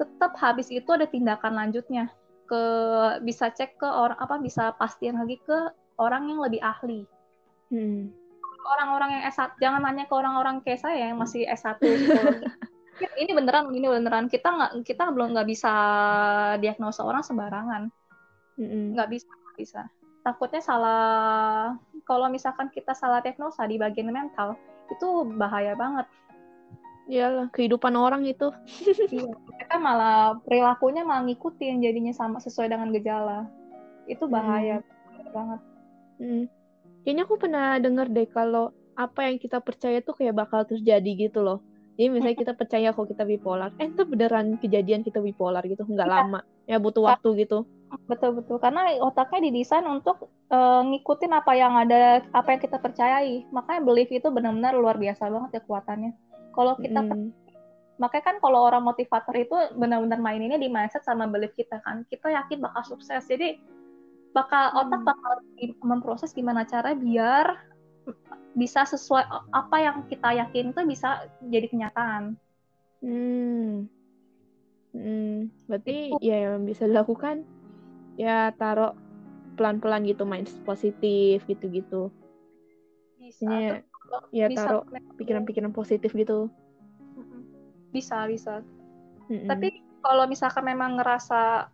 tetap 0.00 0.32
habis 0.40 0.72
itu 0.72 0.88
ada 0.88 1.04
tindakan 1.04 1.52
lanjutnya. 1.52 2.08
Ke 2.48 2.62
bisa 3.20 3.52
cek 3.52 3.76
ke 3.76 3.84
orang 3.84 4.16
apa 4.16 4.40
bisa 4.40 4.72
pastiin 4.80 5.20
lagi 5.20 5.36
ke 5.44 5.58
orang 6.00 6.32
yang 6.32 6.40
lebih 6.40 6.64
ahli. 6.64 7.04
Hmm. 7.70 8.10
orang-orang 8.60 9.18
yang 9.18 9.24
S1 9.30 9.56
jangan 9.62 9.80
nanya 9.82 10.04
ke 10.04 10.14
orang-orang 10.14 10.60
kayak 10.60 10.82
saya 10.84 11.10
yang 11.10 11.18
masih 11.18 11.48
S1 11.48 11.80
psikologi 11.80 12.44
ini 13.16 13.30
beneran 13.32 13.72
ini 13.72 13.86
beneran 13.88 14.26
kita 14.28 14.48
nggak 14.48 14.72
kita 14.84 15.08
belum 15.12 15.32
nggak 15.32 15.48
bisa 15.48 15.72
diagnosa 16.60 17.04
orang 17.04 17.24
sembarangan 17.24 17.82
nggak 18.60 19.08
mm 19.08 19.12
bisa 19.12 19.28
gak 19.30 19.56
bisa 19.56 19.80
takutnya 20.20 20.60
salah 20.60 21.76
kalau 22.04 22.28
misalkan 22.28 22.68
kita 22.68 22.92
salah 22.92 23.24
diagnosa 23.24 23.64
di 23.64 23.80
bagian 23.80 24.12
mental 24.12 24.56
itu 24.92 25.24
bahaya 25.36 25.72
banget 25.72 26.04
Iyalah, 27.10 27.50
kehidupan 27.50 27.90
orang 27.98 28.22
itu. 28.22 28.54
iya, 29.10 29.34
mereka 29.50 29.76
malah 29.82 30.38
perilakunya 30.46 31.02
malah 31.02 31.26
ngikutin 31.26 31.82
jadinya 31.82 32.14
sama 32.14 32.38
sesuai 32.38 32.70
dengan 32.70 32.94
gejala. 32.94 33.50
Itu 34.06 34.30
bahaya 34.30 34.78
hmm. 34.78 35.34
banget. 35.34 35.60
Hmm. 36.22 36.44
Kayaknya 37.02 37.22
aku 37.26 37.34
pernah 37.34 37.66
denger 37.82 38.06
deh 38.14 38.28
kalau 38.30 38.70
apa 38.94 39.26
yang 39.26 39.42
kita 39.42 39.58
percaya 39.58 39.98
tuh 40.06 40.14
kayak 40.14 40.38
bakal 40.38 40.62
terjadi 40.62 41.10
gitu 41.26 41.42
loh. 41.42 41.58
Jadi 42.00 42.16
misalnya 42.16 42.38
kita 42.40 42.56
percaya 42.56 42.96
kok 42.96 43.12
kita 43.12 43.28
bipolar, 43.28 43.76
eh 43.76 43.92
itu 43.92 44.08
beneran 44.08 44.56
kejadian 44.56 45.04
kita 45.04 45.20
bipolar 45.20 45.60
gitu, 45.68 45.84
nggak 45.84 46.08
ya. 46.08 46.14
lama, 46.16 46.40
ya 46.64 46.80
butuh 46.80 47.04
waktu 47.04 47.44
gitu. 47.44 47.68
Betul 48.08 48.40
betul, 48.40 48.56
karena 48.56 48.88
otaknya 49.04 49.52
didesain 49.52 49.84
untuk 49.84 50.32
uh, 50.48 50.80
ngikutin 50.80 51.28
apa 51.28 51.52
yang 51.52 51.76
ada, 51.76 52.24
apa 52.32 52.56
yang 52.56 52.60
kita 52.64 52.80
percayai. 52.80 53.44
Makanya 53.52 53.84
belief 53.84 54.08
itu 54.08 54.32
benar-benar 54.32 54.72
luar 54.80 54.96
biasa 54.96 55.28
banget 55.28 55.50
ya 55.52 55.60
kekuatannya. 55.60 56.12
Kalau 56.56 56.72
kita 56.80 57.04
hmm. 57.04 57.36
makanya 58.00 58.24
kan 58.32 58.36
kalau 58.40 58.64
orang 58.64 58.80
motivator 58.80 59.36
itu 59.36 59.56
benar-benar 59.76 60.24
main 60.24 60.40
ini 60.40 60.56
di 60.56 60.72
mindset 60.72 61.04
sama 61.04 61.28
belief 61.28 61.52
kita 61.52 61.84
kan, 61.84 62.08
kita 62.08 62.32
yakin 62.32 62.64
bakal 62.64 62.96
sukses. 62.96 63.28
Jadi 63.28 63.60
bakal 64.32 64.72
otak 64.72 65.04
bakal 65.04 65.44
memproses 65.84 66.32
gimana 66.32 66.64
cara 66.64 66.96
biar 66.96 67.69
bisa 68.54 68.82
sesuai 68.82 69.24
apa 69.54 69.76
yang 69.78 69.96
kita 70.10 70.34
yakin 70.34 70.74
itu 70.74 70.80
bisa 70.86 71.30
jadi 71.46 71.66
kenyataan. 71.70 72.34
Hmm. 73.00 73.86
Hmm, 74.90 75.54
berarti 75.70 76.10
itu. 76.10 76.18
ya 76.18 76.50
yang 76.50 76.66
bisa 76.66 76.82
dilakukan 76.90 77.46
ya 78.18 78.50
taruh 78.58 78.98
pelan-pelan 79.54 80.02
gitu 80.02 80.26
main 80.26 80.42
positif 80.66 81.46
gitu-gitu. 81.46 82.10
Bisa. 83.22 83.46
Ya, 83.46 83.70
ya 84.34 84.46
taruh 84.50 84.82
pikiran-pikiran 85.14 85.70
positif 85.70 86.10
gitu. 86.10 86.50
Bisa, 87.94 88.26
bisa. 88.26 88.66
Mm 89.30 89.46
-mm. 89.46 89.48
Tapi 89.50 89.68
kalau 90.02 90.26
misalkan 90.26 90.66
memang 90.66 90.98
ngerasa 90.98 91.70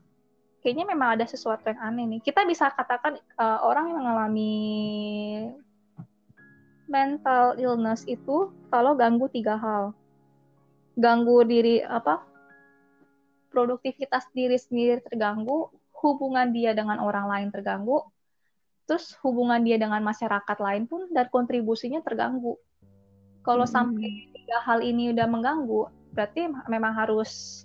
kayaknya 0.60 0.92
memang 0.92 1.16
ada 1.16 1.24
sesuatu 1.24 1.62
yang 1.70 1.80
aneh 1.80 2.04
nih. 2.10 2.20
Kita 2.20 2.44
bisa 2.44 2.68
katakan 2.74 3.16
uh, 3.38 3.62
orang 3.64 3.92
yang 3.92 4.02
mengalami 4.02 4.54
mental 6.86 7.58
illness 7.58 8.06
itu 8.06 8.50
kalau 8.70 8.94
ganggu 8.94 9.26
tiga 9.30 9.58
hal. 9.58 9.94
Ganggu 10.96 11.44
diri 11.44 11.82
apa? 11.84 12.22
Produktivitas 13.52 14.26
diri 14.32 14.56
sendiri 14.56 15.02
terganggu, 15.04 15.70
hubungan 16.00 16.52
dia 16.52 16.72
dengan 16.72 17.00
orang 17.00 17.26
lain 17.28 17.48
terganggu, 17.52 18.04
terus 18.86 19.16
hubungan 19.24 19.60
dia 19.64 19.76
dengan 19.76 20.00
masyarakat 20.04 20.58
lain 20.60 20.84
pun 20.86 21.08
dan 21.10 21.26
kontribusinya 21.28 22.00
terganggu. 22.04 22.56
Kalau 23.42 23.64
hmm. 23.66 23.74
sampai 23.74 24.10
tiga 24.34 24.58
hal 24.62 24.82
ini 24.82 25.14
udah 25.14 25.26
mengganggu, 25.30 25.88
berarti 26.14 26.48
memang 26.70 26.92
harus 26.94 27.64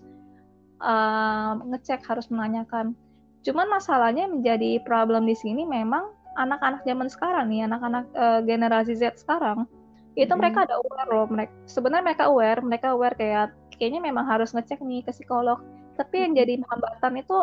uh, 0.82 1.58
ngecek, 1.62 2.04
harus 2.06 2.28
menanyakan. 2.30 2.98
Cuman 3.42 3.68
masalahnya 3.70 4.30
menjadi 4.30 4.82
problem 4.86 5.26
di 5.26 5.34
sini 5.34 5.66
memang 5.66 6.14
anak-anak 6.40 6.82
zaman 6.88 7.08
sekarang 7.12 7.52
nih, 7.52 7.68
anak-anak 7.68 8.06
uh, 8.16 8.40
generasi 8.44 8.96
Z 8.96 9.20
sekarang, 9.20 9.68
itu 10.16 10.32
hmm. 10.32 10.40
mereka 10.40 10.68
ada 10.68 10.80
aware 10.80 11.10
loh. 11.12 11.28
Mereka 11.28 11.52
sebenarnya 11.68 12.06
mereka 12.06 12.24
aware, 12.28 12.60
mereka 12.64 12.88
aware 12.96 13.16
kayak 13.16 13.56
kayaknya 13.76 14.02
memang 14.04 14.28
harus 14.28 14.52
ngecek 14.52 14.84
nih 14.84 15.04
ke 15.04 15.12
psikolog. 15.16 15.60
Tapi 15.96 16.24
yang 16.24 16.34
jadi 16.36 16.60
hambatan 16.68 17.14
itu 17.20 17.38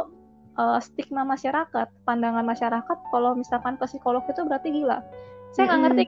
uh, 0.61 0.79
stigma 0.81 1.24
masyarakat, 1.24 1.88
pandangan 2.05 2.44
masyarakat 2.44 2.98
kalau 3.12 3.37
misalkan 3.37 3.81
ke 3.81 3.85
psikolog 3.88 4.24
itu 4.29 4.40
berarti 4.44 4.68
gila. 4.72 5.01
Saya 5.53 5.72
nggak 5.72 5.77
hmm. 5.77 5.87
ngerti 5.88 6.05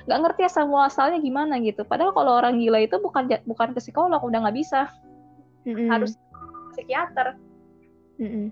nggak 0.00 0.20
ngerti 0.24 0.42
asal 0.48 0.64
muasalnya 0.68 1.20
gimana 1.20 1.60
gitu. 1.60 1.84
Padahal 1.84 2.16
kalau 2.16 2.40
orang 2.40 2.56
gila 2.56 2.80
itu 2.80 2.96
bukan 2.96 3.28
bukan 3.44 3.68
ke 3.76 3.80
psikolog, 3.80 4.20
udah 4.20 4.48
nggak 4.48 4.56
bisa. 4.56 4.88
hmm 5.68 5.88
Harus 5.92 6.16
psikiater. 6.72 7.36
hmm 8.16 8.48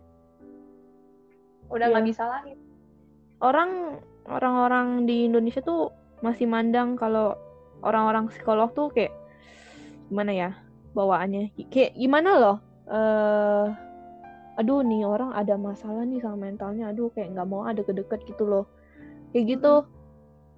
Udah 1.68 1.92
nggak 1.92 2.04
yeah. 2.04 2.12
bisa 2.12 2.24
lagi 2.24 2.52
orang 3.38 4.02
orang-orang 4.28 5.08
di 5.08 5.26
Indonesia 5.30 5.62
tuh 5.62 5.94
masih 6.20 6.50
mandang 6.50 6.98
kalau 6.98 7.38
orang-orang 7.86 8.26
psikolog 8.28 8.74
tuh 8.74 8.90
kayak 8.90 9.14
gimana 10.10 10.32
ya 10.34 10.50
bawaannya? 10.92 11.54
Kayak 11.70 11.94
gimana 11.94 12.30
loh? 12.36 12.56
Uh, 12.88 13.66
aduh 14.58 14.82
nih 14.82 15.06
orang 15.06 15.30
ada 15.36 15.54
masalah 15.54 16.02
nih 16.02 16.18
sama 16.18 16.50
mentalnya. 16.50 16.90
Aduh 16.90 17.12
kayak 17.14 17.32
nggak 17.36 17.48
mau 17.48 17.64
ada 17.64 17.80
deket 17.80 18.20
gitu 18.26 18.44
loh. 18.44 18.64
Kayak 19.30 19.58
gitu. 19.58 19.74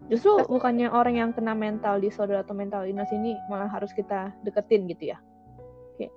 Justru 0.09 0.43
bukannya 0.49 0.89
orang 0.89 1.21
yang 1.21 1.31
kena 1.37 1.53
mental 1.53 2.01
disorder 2.01 2.41
atau 2.41 2.57
mental 2.57 2.89
illness 2.89 3.13
ini 3.13 3.37
malah 3.53 3.69
harus 3.69 3.93
kita 3.93 4.33
deketin 4.43 4.89
gitu 4.89 5.13
ya? 5.13 5.19
Kayak 6.01 6.13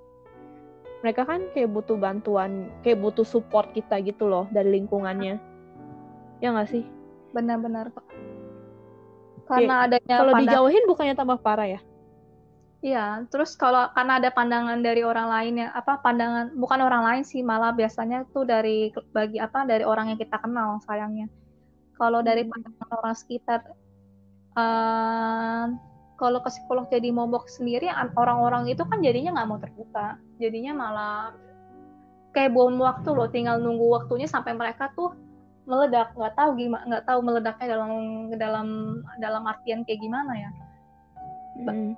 mereka 1.03 1.21
kan 1.27 1.43
kayak 1.51 1.69
butuh 1.75 1.99
bantuan 1.99 2.71
kayak 2.81 3.03
butuh 3.03 3.27
support 3.27 3.75
kita 3.75 3.99
gitu 3.99 4.31
loh 4.31 4.47
dari 4.55 4.79
lingkungannya 4.79 5.52
ya 6.43 6.51
nggak 6.51 6.67
sih 6.67 6.83
benar-benar 7.31 7.87
kok 7.95 8.03
karena 9.47 9.73
Oke, 9.79 9.85
adanya 9.95 10.15
kalau 10.19 10.33
dijauhin 10.43 10.83
bukannya 10.83 11.15
tambah 11.15 11.39
parah 11.39 11.79
ya 11.79 11.81
Iya, 12.83 13.23
terus 13.31 13.55
kalau 13.55 13.87
karena 13.95 14.19
ada 14.19 14.27
pandangan 14.27 14.83
dari 14.83 15.07
orang 15.07 15.31
lain 15.31 15.63
ya 15.63 15.71
apa 15.71 16.03
pandangan 16.03 16.51
bukan 16.59 16.83
orang 16.83 17.07
lain 17.07 17.23
sih 17.23 17.39
malah 17.39 17.71
biasanya 17.71 18.27
tuh 18.35 18.43
dari 18.43 18.91
bagi 19.15 19.39
apa 19.39 19.63
dari 19.63 19.87
orang 19.87 20.11
yang 20.11 20.19
kita 20.19 20.35
kenal 20.43 20.83
sayangnya. 20.83 21.31
Kalau 21.95 22.19
dari 22.19 22.43
hmm. 22.43 22.51
pandangan 22.51 22.87
orang 22.99 23.15
sekitar, 23.15 23.59
uh, 24.59 25.71
kalau 26.19 26.43
ke 26.43 26.51
psikolog 26.51 26.91
jadi 26.91 27.07
momok 27.15 27.47
sendiri 27.47 27.87
orang-orang 28.19 28.67
itu 28.67 28.83
kan 28.83 28.99
jadinya 28.99 29.39
nggak 29.39 29.47
mau 29.47 29.59
terbuka, 29.63 30.19
jadinya 30.43 30.75
malah 30.75 31.31
kayak 32.35 32.51
bom 32.51 32.75
waktu 32.83 33.15
loh, 33.15 33.31
tinggal 33.31 33.63
nunggu 33.63 33.95
waktunya 33.95 34.27
sampai 34.27 34.59
mereka 34.59 34.91
tuh 34.91 35.15
meledak 35.63 36.11
nggak 36.15 36.35
tahu 36.35 36.49
gimana 36.59 36.83
nggak 36.87 37.05
tahu 37.07 37.19
meledaknya 37.23 37.67
dalam 37.79 37.91
dalam 38.35 38.67
dalam 39.19 39.43
artian 39.47 39.87
kayak 39.87 40.03
gimana 40.03 40.31
ya 40.35 40.49
hmm. 41.63 41.95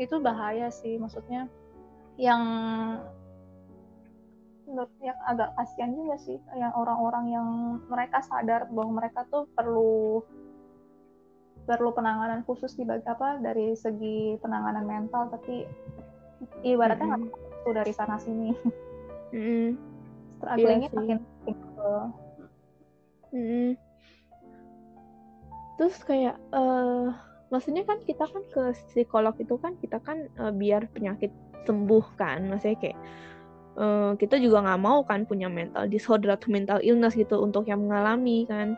itu 0.00 0.16
bahaya 0.16 0.72
sih 0.72 0.96
maksudnya 0.96 1.44
yang 2.16 2.42
yang 5.04 5.18
agak 5.28 5.52
kasihan 5.60 5.92
juga 5.92 6.16
sih 6.16 6.38
yang 6.56 6.72
orang-orang 6.72 7.28
yang 7.28 7.48
mereka 7.92 8.24
sadar 8.24 8.64
bahwa 8.72 9.04
mereka 9.04 9.28
tuh 9.28 9.44
perlu 9.52 10.24
perlu 11.68 11.92
penanganan 11.92 12.42
khusus 12.48 12.74
di 12.74 12.82
bagi 12.82 13.04
apa 13.06 13.38
dari 13.38 13.76
segi 13.76 14.40
penanganan 14.40 14.88
mental 14.88 15.28
tapi 15.28 15.68
ibaratnya 16.64 17.06
nggak 17.12 17.22
Mm-mm. 17.22 17.36
mm 17.36 17.60
tuh 17.62 17.74
dari 17.78 17.92
sana 17.94 18.18
sini 18.18 18.50
Mm-mm. 19.30 19.78
strugglingnya 20.42 20.88
Iya 20.90 20.94
sih. 20.94 20.98
makin 20.98 21.18
single. 21.46 22.21
Mm-mm. 23.32 23.74
Terus 25.80 25.96
kayak 26.04 26.36
eh 26.52 27.08
maksudnya 27.52 27.84
kan 27.84 28.00
kita 28.04 28.24
kan 28.28 28.42
ke 28.52 28.62
psikolog 28.92 29.34
itu 29.40 29.56
kan 29.60 29.76
kita 29.80 29.98
kan 30.00 30.28
eh, 30.28 30.52
biar 30.52 30.88
penyakit 30.92 31.32
sembuh 31.64 32.04
kan, 32.20 32.48
maksudnya 32.48 32.78
kayak 32.78 32.98
eh, 33.80 34.12
kita 34.20 34.36
juga 34.38 34.62
nggak 34.68 34.82
mau 34.84 35.00
kan 35.02 35.24
punya 35.24 35.48
mental 35.48 35.88
disorder 35.88 36.36
atau 36.36 36.52
mental 36.52 36.78
illness 36.84 37.16
gitu 37.16 37.40
untuk 37.40 37.64
yang 37.66 37.82
mengalami 37.88 38.44
kan. 38.46 38.76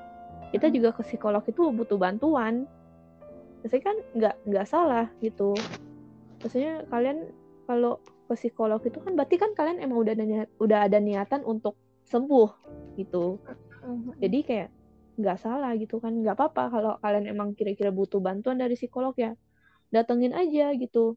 Kita 0.55 0.71
Hmm. 0.71 0.75
juga 0.79 0.89
ke 0.95 1.03
psikolog 1.03 1.43
itu 1.51 1.63
butuh 1.75 1.99
bantuan. 1.99 2.71
Maksudnya 3.63 3.85
kan 3.85 3.97
nggak 4.15 4.35
nggak 4.47 4.67
salah 4.71 5.07
gitu. 5.19 5.57
Maksudnya 6.45 6.87
kalian 6.93 7.33
kalau 7.67 7.99
ke 8.29 8.35
psikolog 8.37 8.81
itu 8.85 9.01
kan 9.01 9.17
berarti 9.17 9.37
kan 9.41 9.51
kalian 9.57 9.81
emang 9.81 10.05
udah 10.05 10.13
ada 10.15 10.25
niat- 10.25 10.53
udah 10.61 10.79
ada 10.87 10.99
niatan 11.01 11.43
untuk 11.45 11.75
sembuh 12.05 12.49
gitu 13.01 13.41
Mhm. 13.85 14.16
jadi 14.18 14.39
kayak 14.43 14.68
nggak 15.14 15.39
salah 15.39 15.72
gitu 15.78 16.03
kan. 16.03 16.11
Nggak 16.16 16.35
apa-apa 16.41 16.62
kalau 16.72 16.93
kalian 16.99 17.30
emang 17.30 17.55
kira-kira 17.55 17.95
butuh 17.95 18.18
bantuan 18.18 18.59
dari 18.59 18.74
psikolog 18.74 19.14
ya 19.14 19.37
datengin 19.95 20.35
aja 20.35 20.74
gitu. 20.74 21.14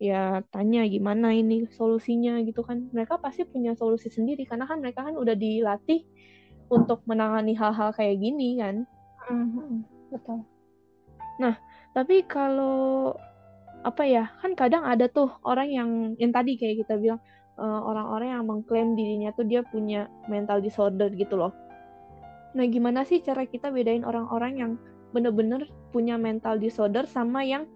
Ya 0.00 0.40
tanya 0.54 0.86
gimana 0.86 1.34
ini 1.34 1.66
solusinya 1.74 2.38
gitu 2.46 2.62
kan. 2.62 2.88
Mereka 2.94 3.18
pasti 3.18 3.42
punya 3.44 3.74
solusi 3.74 4.08
sendiri 4.08 4.46
karena 4.46 4.64
kan 4.68 4.78
mereka 4.78 5.04
kan 5.04 5.18
udah 5.18 5.34
dilatih 5.34 6.06
untuk 6.70 7.02
menangani 7.08 7.58
hal-hal 7.58 7.90
kayak 7.90 8.20
gini 8.22 8.62
kan. 8.62 8.86
Mhm. 9.26 9.84
betul. 10.14 10.46
Tapi 11.90 12.22
kalau 12.24 13.12
apa 13.80 14.04
ya 14.04 14.28
kan 14.44 14.52
kadang 14.54 14.84
ada 14.84 15.08
tuh 15.08 15.32
orang 15.42 15.68
yang 15.72 15.90
yang 16.20 16.30
tadi 16.30 16.54
kayak 16.60 16.84
kita 16.84 17.00
bilang 17.00 17.20
eh, 17.58 17.80
orang-orang 17.80 18.28
yang 18.36 18.44
mengklaim 18.46 18.88
dirinya 18.94 19.32
tuh 19.32 19.48
dia 19.48 19.64
punya 19.64 20.06
mental 20.28 20.60
disorder 20.60 21.08
gitu 21.16 21.40
loh 21.40 21.52
nah 22.50 22.66
gimana 22.66 23.06
sih 23.06 23.22
cara 23.22 23.46
kita 23.46 23.70
bedain 23.70 24.02
orang-orang 24.02 24.52
yang 24.58 24.72
bener-bener 25.10 25.66
punya 25.90 26.14
mental 26.14 26.58
disorder 26.58 27.06
sama 27.06 27.42
yang 27.42 27.66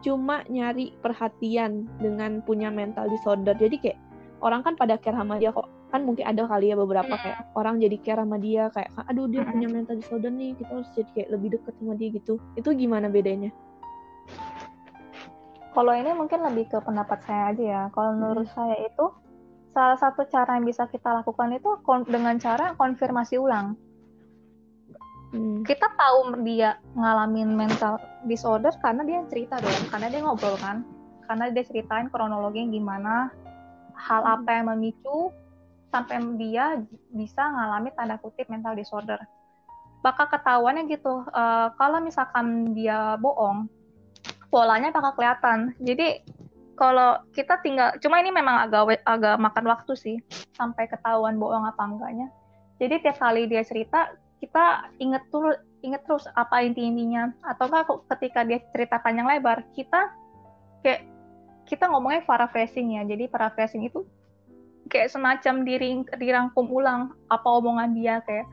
cuma 0.00 0.46
nyari 0.46 0.94
perhatian 1.02 1.90
dengan 1.98 2.40
punya 2.44 2.70
mental 2.70 3.10
disorder? 3.10 3.54
Jadi 3.58 3.76
kayak 3.82 3.98
orang 4.40 4.62
kan 4.62 4.74
pada 4.78 4.96
care 5.00 5.16
sama 5.16 5.36
dia 5.40 5.50
kok. 5.50 5.66
Kan 5.88 6.04
mungkin 6.04 6.28
ada 6.28 6.44
kali 6.44 6.68
ya 6.68 6.76
beberapa 6.76 7.16
kayak 7.16 7.48
orang 7.56 7.80
jadi 7.80 7.96
care 8.04 8.20
sama 8.20 8.36
dia 8.36 8.68
kayak 8.76 8.92
aduh 9.08 9.24
dia 9.24 9.40
punya 9.44 9.68
mental 9.72 9.96
disorder 9.96 10.28
nih 10.28 10.52
kita 10.60 10.70
harus 10.70 10.90
jadi 10.92 11.10
kayak 11.16 11.28
lebih 11.32 11.48
deket 11.58 11.74
sama 11.80 11.94
dia 11.96 12.08
gitu. 12.12 12.34
Itu 12.54 12.68
gimana 12.76 13.08
bedanya? 13.08 13.50
Kalau 15.72 15.92
ini 15.94 16.10
mungkin 16.12 16.42
lebih 16.42 16.74
ke 16.74 16.78
pendapat 16.82 17.22
saya 17.24 17.54
aja 17.54 17.64
ya. 17.64 17.82
Kalau 17.94 18.10
menurut 18.16 18.48
saya 18.52 18.76
itu 18.82 19.06
salah 19.72 19.98
satu 20.00 20.26
cara 20.26 20.58
yang 20.58 20.66
bisa 20.66 20.90
kita 20.90 21.22
lakukan 21.22 21.54
itu 21.54 21.70
dengan 22.10 22.36
cara 22.36 22.74
konfirmasi 22.74 23.38
ulang. 23.38 23.78
Hmm. 25.28 25.60
Kita 25.60 25.92
tahu 25.92 26.40
dia 26.40 26.80
ngalamin 26.96 27.52
mental 27.52 28.00
disorder 28.24 28.72
karena 28.80 29.04
dia 29.04 29.20
cerita 29.28 29.60
dong, 29.60 29.92
karena 29.92 30.08
dia 30.08 30.20
ngobrol 30.24 30.56
kan, 30.56 30.80
karena 31.28 31.52
dia 31.52 31.64
ceritain 31.68 32.08
kronologinya 32.08 32.72
gimana, 32.72 33.14
hal 33.92 34.22
Hmm. 34.24 34.34
apa 34.40 34.48
yang 34.56 34.66
memicu 34.72 35.28
sampai 35.92 36.20
dia 36.40 36.80
bisa 37.12 37.42
ngalami 37.44 37.92
tanda 37.92 38.16
kutip 38.20 38.48
mental 38.48 38.76
disorder. 38.76 39.20
Bakal 40.00 40.30
ketahuannya 40.32 40.88
gitu. 40.88 41.26
eh, 41.28 41.68
kalau 41.76 41.98
misalkan 42.00 42.72
dia 42.72 43.18
bohong, 43.20 43.68
polanya 44.48 44.88
bakal 44.92 45.12
kelihatan. 45.16 45.76
Jadi 45.80 46.24
kalau 46.78 47.18
kita 47.34 47.58
tinggal, 47.60 47.92
cuma 47.98 48.22
ini 48.22 48.30
memang 48.30 48.64
agak 48.64 49.02
agak 49.02 49.36
makan 49.42 49.64
waktu 49.66 49.92
sih 49.98 50.16
sampai 50.54 50.86
ketahuan 50.86 51.36
bohong 51.36 51.66
apa 51.66 51.82
enggaknya. 51.84 52.30
Jadi 52.78 53.02
tiap 53.02 53.18
kali 53.18 53.50
dia 53.50 53.66
cerita, 53.66 54.14
kita 54.38 54.90
inget 55.02 55.22
dulu, 55.30 55.54
inget 55.82 56.02
terus 56.06 56.26
apa 56.34 56.62
inti-intinya. 56.62 57.34
Atau 57.42 57.70
enggak 57.70 57.90
ketika 58.16 58.40
dia 58.46 58.58
cerita 58.70 58.96
panjang 59.02 59.26
lebar, 59.26 59.66
kita 59.74 60.14
kayak 60.82 61.06
kita 61.66 61.90
ngomongnya 61.90 62.24
paraphrasing 62.24 62.98
ya. 62.98 63.02
Jadi 63.04 63.26
paraphrasing 63.28 63.86
itu 63.86 64.06
kayak 64.88 65.12
semacam 65.12 65.54
diring, 65.62 66.00
dirangkum 66.16 66.66
ulang 66.70 67.12
apa 67.28 67.48
omongan 67.48 67.92
dia 67.92 68.24
kayak 68.24 68.48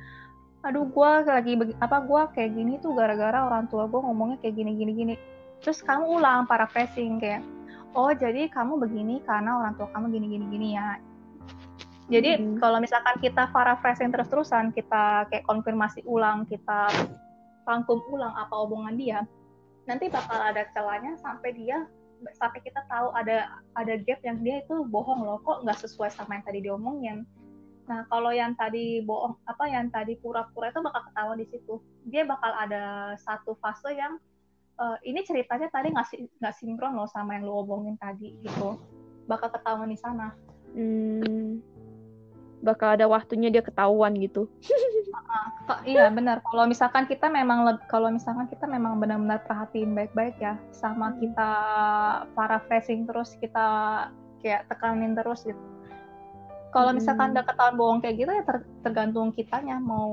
aduh 0.66 0.90
gue 0.90 1.12
lagi 1.30 1.54
apa 1.78 2.02
gua 2.02 2.26
kayak 2.34 2.58
gini 2.58 2.82
tuh 2.82 2.98
gara-gara 2.98 3.46
orang 3.46 3.70
tua 3.70 3.86
gue 3.86 4.02
ngomongnya 4.02 4.42
kayak 4.42 4.58
gini 4.58 4.72
gini 4.74 4.92
gini 4.98 5.16
terus 5.62 5.86
kamu 5.86 6.18
ulang 6.18 6.50
paraphrasing 6.50 7.22
kayak 7.22 7.46
oh 7.94 8.10
jadi 8.10 8.50
kamu 8.50 8.82
begini 8.82 9.22
karena 9.30 9.62
orang 9.62 9.78
tua 9.78 9.94
kamu 9.94 10.10
gini 10.18 10.26
gini 10.26 10.46
gini 10.50 10.68
ya 10.74 10.98
jadi 12.06 12.38
Mhm. 12.38 12.62
kalau 12.62 12.78
misalkan 12.78 13.18
kita 13.18 13.50
paraphrasing 13.50 14.14
terus-terusan 14.14 14.70
kita 14.78 15.26
kayak 15.30 15.46
konfirmasi 15.46 16.06
ulang 16.06 16.46
kita 16.46 16.86
rangkum 17.66 17.98
ulang 18.14 18.34
apa 18.38 18.54
omongan 18.54 18.96
dia 18.96 19.20
nanti 19.90 20.10
bakal 20.10 20.38
ada 20.38 20.66
celahnya 20.74 21.18
sampai 21.18 21.54
dia 21.54 21.86
sampai 22.38 22.62
kita 22.64 22.82
tahu 22.90 23.14
ada 23.14 23.62
ada 23.78 23.94
gap 24.02 24.18
yang 24.26 24.42
dia 24.42 24.62
itu 24.62 24.86
bohong 24.88 25.22
loh 25.22 25.38
kok 25.46 25.62
nggak 25.62 25.78
sesuai 25.78 26.10
sama 26.10 26.40
yang 26.40 26.46
tadi 26.48 26.60
diomongin. 26.64 27.18
Nah 27.86 28.02
kalau 28.10 28.34
yang 28.34 28.58
tadi 28.58 29.06
bohong 29.06 29.38
apa 29.46 29.70
yang 29.70 29.94
tadi 29.94 30.18
pura-pura 30.18 30.74
itu 30.74 30.82
bakal 30.82 31.06
ketahuan 31.06 31.38
di 31.38 31.48
situ. 31.54 31.78
Dia 32.10 32.26
bakal 32.26 32.50
ada 32.56 33.14
satu 33.22 33.54
fase 33.62 33.94
yang 33.94 34.18
eh, 34.76 34.98
ini 35.06 35.22
ceritanya 35.22 35.70
tadi 35.70 35.94
nggak 35.94 36.08
si- 36.10 36.32
nggak 36.42 36.56
sinkron 36.58 36.98
loh 36.98 37.06
sama 37.06 37.38
yang 37.38 37.46
lu 37.46 37.62
omongin 37.62 37.94
tadi 38.00 38.34
gitu. 38.42 38.80
Bakal 39.30 39.54
ketahuan 39.54 39.94
di 39.94 40.00
sana. 40.00 40.34
Hmm, 40.74 41.62
bakal 42.66 42.98
ada 42.98 43.06
waktunya 43.06 43.54
dia 43.54 43.62
ketahuan 43.62 44.18
gitu. 44.18 44.50
Ka- 45.66 45.82
iya 45.88 46.10
benar 46.10 46.44
kalau 46.44 46.66
misalkan 46.66 47.06
kita 47.06 47.30
memang 47.30 47.66
kalau 47.88 48.12
misalkan 48.12 48.46
kita 48.46 48.66
memang 48.66 49.00
benar-benar 49.00 49.42
perhatiin 49.46 49.94
baik-baik 49.94 50.36
ya 50.38 50.58
sama 50.70 51.14
Hmm. 51.14 51.18
kita 51.18 51.50
paraphrasing 52.34 53.06
terus 53.06 53.34
kita 53.40 53.66
kayak 54.44 54.68
tekanin 54.68 55.16
terus 55.16 55.42
gitu 55.42 55.58
kalau 56.70 56.92
misalkan 56.92 57.32
Hmm. 57.32 57.40
udah 57.40 57.46
ketahuan 57.48 57.76
bohong 57.80 58.00
kayak 58.04 58.16
gitu 58.20 58.30
ya 58.30 58.44
ter- 58.44 58.68
tergantung 58.84 59.32
kitanya 59.32 59.80
mau 59.80 60.12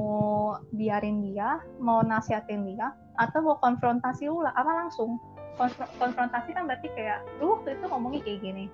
biarin 0.70 1.20
dia 1.20 1.58
mau 1.76 2.00
nasihatin 2.00 2.64
dia 2.64 2.94
atau 3.18 3.42
mau 3.42 3.58
konfrontasi 3.58 4.30
ulah 4.30 4.54
apa 4.54 4.86
langsung 4.86 5.18
Konfro- 5.52 5.90
konfrontasi 6.00 6.56
kan 6.56 6.64
berarti 6.64 6.88
kayak 6.96 7.20
lu 7.36 7.60
waktu 7.60 7.76
itu 7.76 7.84
ngomongnya 7.84 8.24
kayak 8.24 8.40
gini 8.40 8.64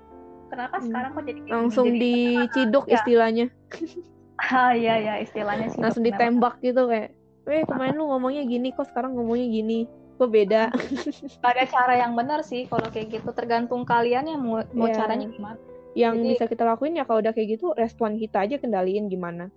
kenapa 0.49 0.77
Hmm. 0.77 0.87
sekarang 0.89 1.11
kok 1.13 1.23
jadi 1.23 1.33
kayak 1.35 1.45
gini?" 1.45 1.53
Langsung 1.53 1.87
Jadi- 1.87 2.01
diciduk 2.43 2.85
ya. 2.85 2.95
istilahnya. 2.97 3.47
ah 4.51 4.71
iya 4.71 4.95
ya 4.97 5.15
istilahnya 5.19 5.67
sih 5.69 5.79
Langsung 5.79 6.03
ditembak 6.03 6.59
gitu 6.61 6.87
kayak, 6.87 7.11
"Weh, 7.43 7.63
kemarin 7.63 7.95
lu 7.95 8.07
ngomongnya 8.07 8.43
gini 8.43 8.71
kok 8.71 8.87
sekarang 8.87 9.15
ngomongnya 9.15 9.47
gini." 9.47 9.81
Kok 10.15 10.31
beda? 10.31 10.63
Ada 11.47 11.63
cara 11.67 11.95
yang 11.95 12.15
benar 12.15 12.43
sih 12.43 12.67
kalau 12.67 12.91
kayak 12.91 13.19
gitu 13.19 13.31
tergantung 13.31 13.87
kalian 13.87 14.27
yang 14.27 14.43
mau, 14.43 14.67
mau 14.75 14.91
Iya. 14.91 14.99
caranya 14.99 15.27
gimana 15.27 15.59
Yang 15.95 16.15
Jadi- 16.15 16.29
bisa 16.29 16.45
kita 16.47 16.63
lakuin 16.65 16.95
ya 16.95 17.03
kalau 17.03 17.19
udah 17.19 17.31
kayak 17.31 17.49
gitu, 17.55 17.71
respon 17.75 18.19
kita 18.19 18.43
aja 18.43 18.59
kendaliin 18.59 19.07
gimana. 19.07 19.51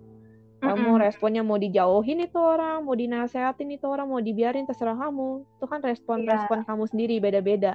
Kamu 0.58 0.94
Mm-mm. 0.94 1.02
responnya 1.02 1.42
mau 1.42 1.54
dijauhin 1.54 2.18
itu 2.20 2.34
orang, 2.34 2.82
mau 2.82 2.94
dinasehatin 2.94 3.66
itu 3.68 3.82
orang, 3.84 4.06
mau 4.06 4.18
dibiarin 4.18 4.62
terserah 4.62 4.94
kamu. 4.96 5.42
Itu 5.58 5.66
kan 5.66 5.82
respon-respon 5.82 6.62
kamu 6.62 6.82
sendiri 6.86 7.18
beda-beda. 7.18 7.74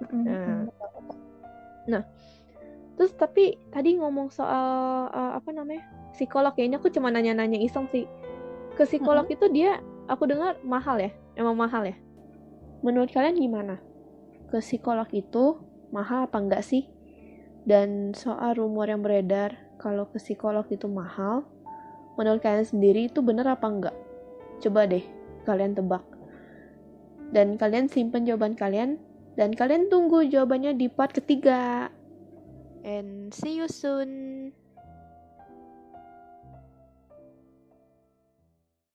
Mm-mm. 0.00 0.24
Nah. 0.24 0.64
Terus 2.98 3.14
tapi 3.14 3.54
tadi 3.70 3.94
ngomong 3.94 4.34
soal 4.34 5.06
uh, 5.14 5.32
apa 5.38 5.54
namanya 5.54 5.86
psikolog 6.10 6.50
ya 6.58 6.66
ini 6.66 6.74
aku 6.76 6.90
cuma 6.90 7.14
nanya-nanya 7.14 7.62
iseng 7.62 7.86
sih. 7.94 8.10
Ke 8.74 8.82
psikolog 8.82 9.26
itu 9.30 9.46
dia 9.54 9.78
aku 10.10 10.26
dengar 10.26 10.58
mahal 10.66 10.98
ya, 10.98 11.14
emang 11.38 11.54
mahal 11.54 11.86
ya. 11.86 11.94
Menurut 12.82 13.10
kalian 13.14 13.38
gimana? 13.38 13.78
Ke 14.50 14.58
psikolog 14.58 15.06
itu 15.14 15.62
mahal 15.94 16.26
apa 16.26 16.42
enggak 16.42 16.66
sih? 16.66 16.90
Dan 17.62 18.18
soal 18.18 18.58
rumor 18.58 18.90
yang 18.90 19.02
beredar 19.02 19.54
kalau 19.78 20.10
ke 20.10 20.18
psikolog 20.18 20.66
itu 20.70 20.90
mahal, 20.90 21.46
menurut 22.18 22.42
kalian 22.42 22.66
sendiri 22.66 23.06
itu 23.06 23.22
benar 23.22 23.46
apa 23.54 23.66
enggak? 23.70 23.96
Coba 24.58 24.90
deh 24.90 25.06
kalian 25.46 25.78
tebak. 25.78 26.02
Dan 27.30 27.60
kalian 27.60 27.86
simpen 27.86 28.26
jawaban 28.26 28.58
kalian 28.58 28.98
dan 29.38 29.54
kalian 29.54 29.86
tunggu 29.86 30.26
jawabannya 30.26 30.74
di 30.74 30.90
part 30.90 31.14
ketiga. 31.14 31.94
And 32.82 33.30
see 33.30 33.54
you 33.62 33.70
soon. 33.70 34.50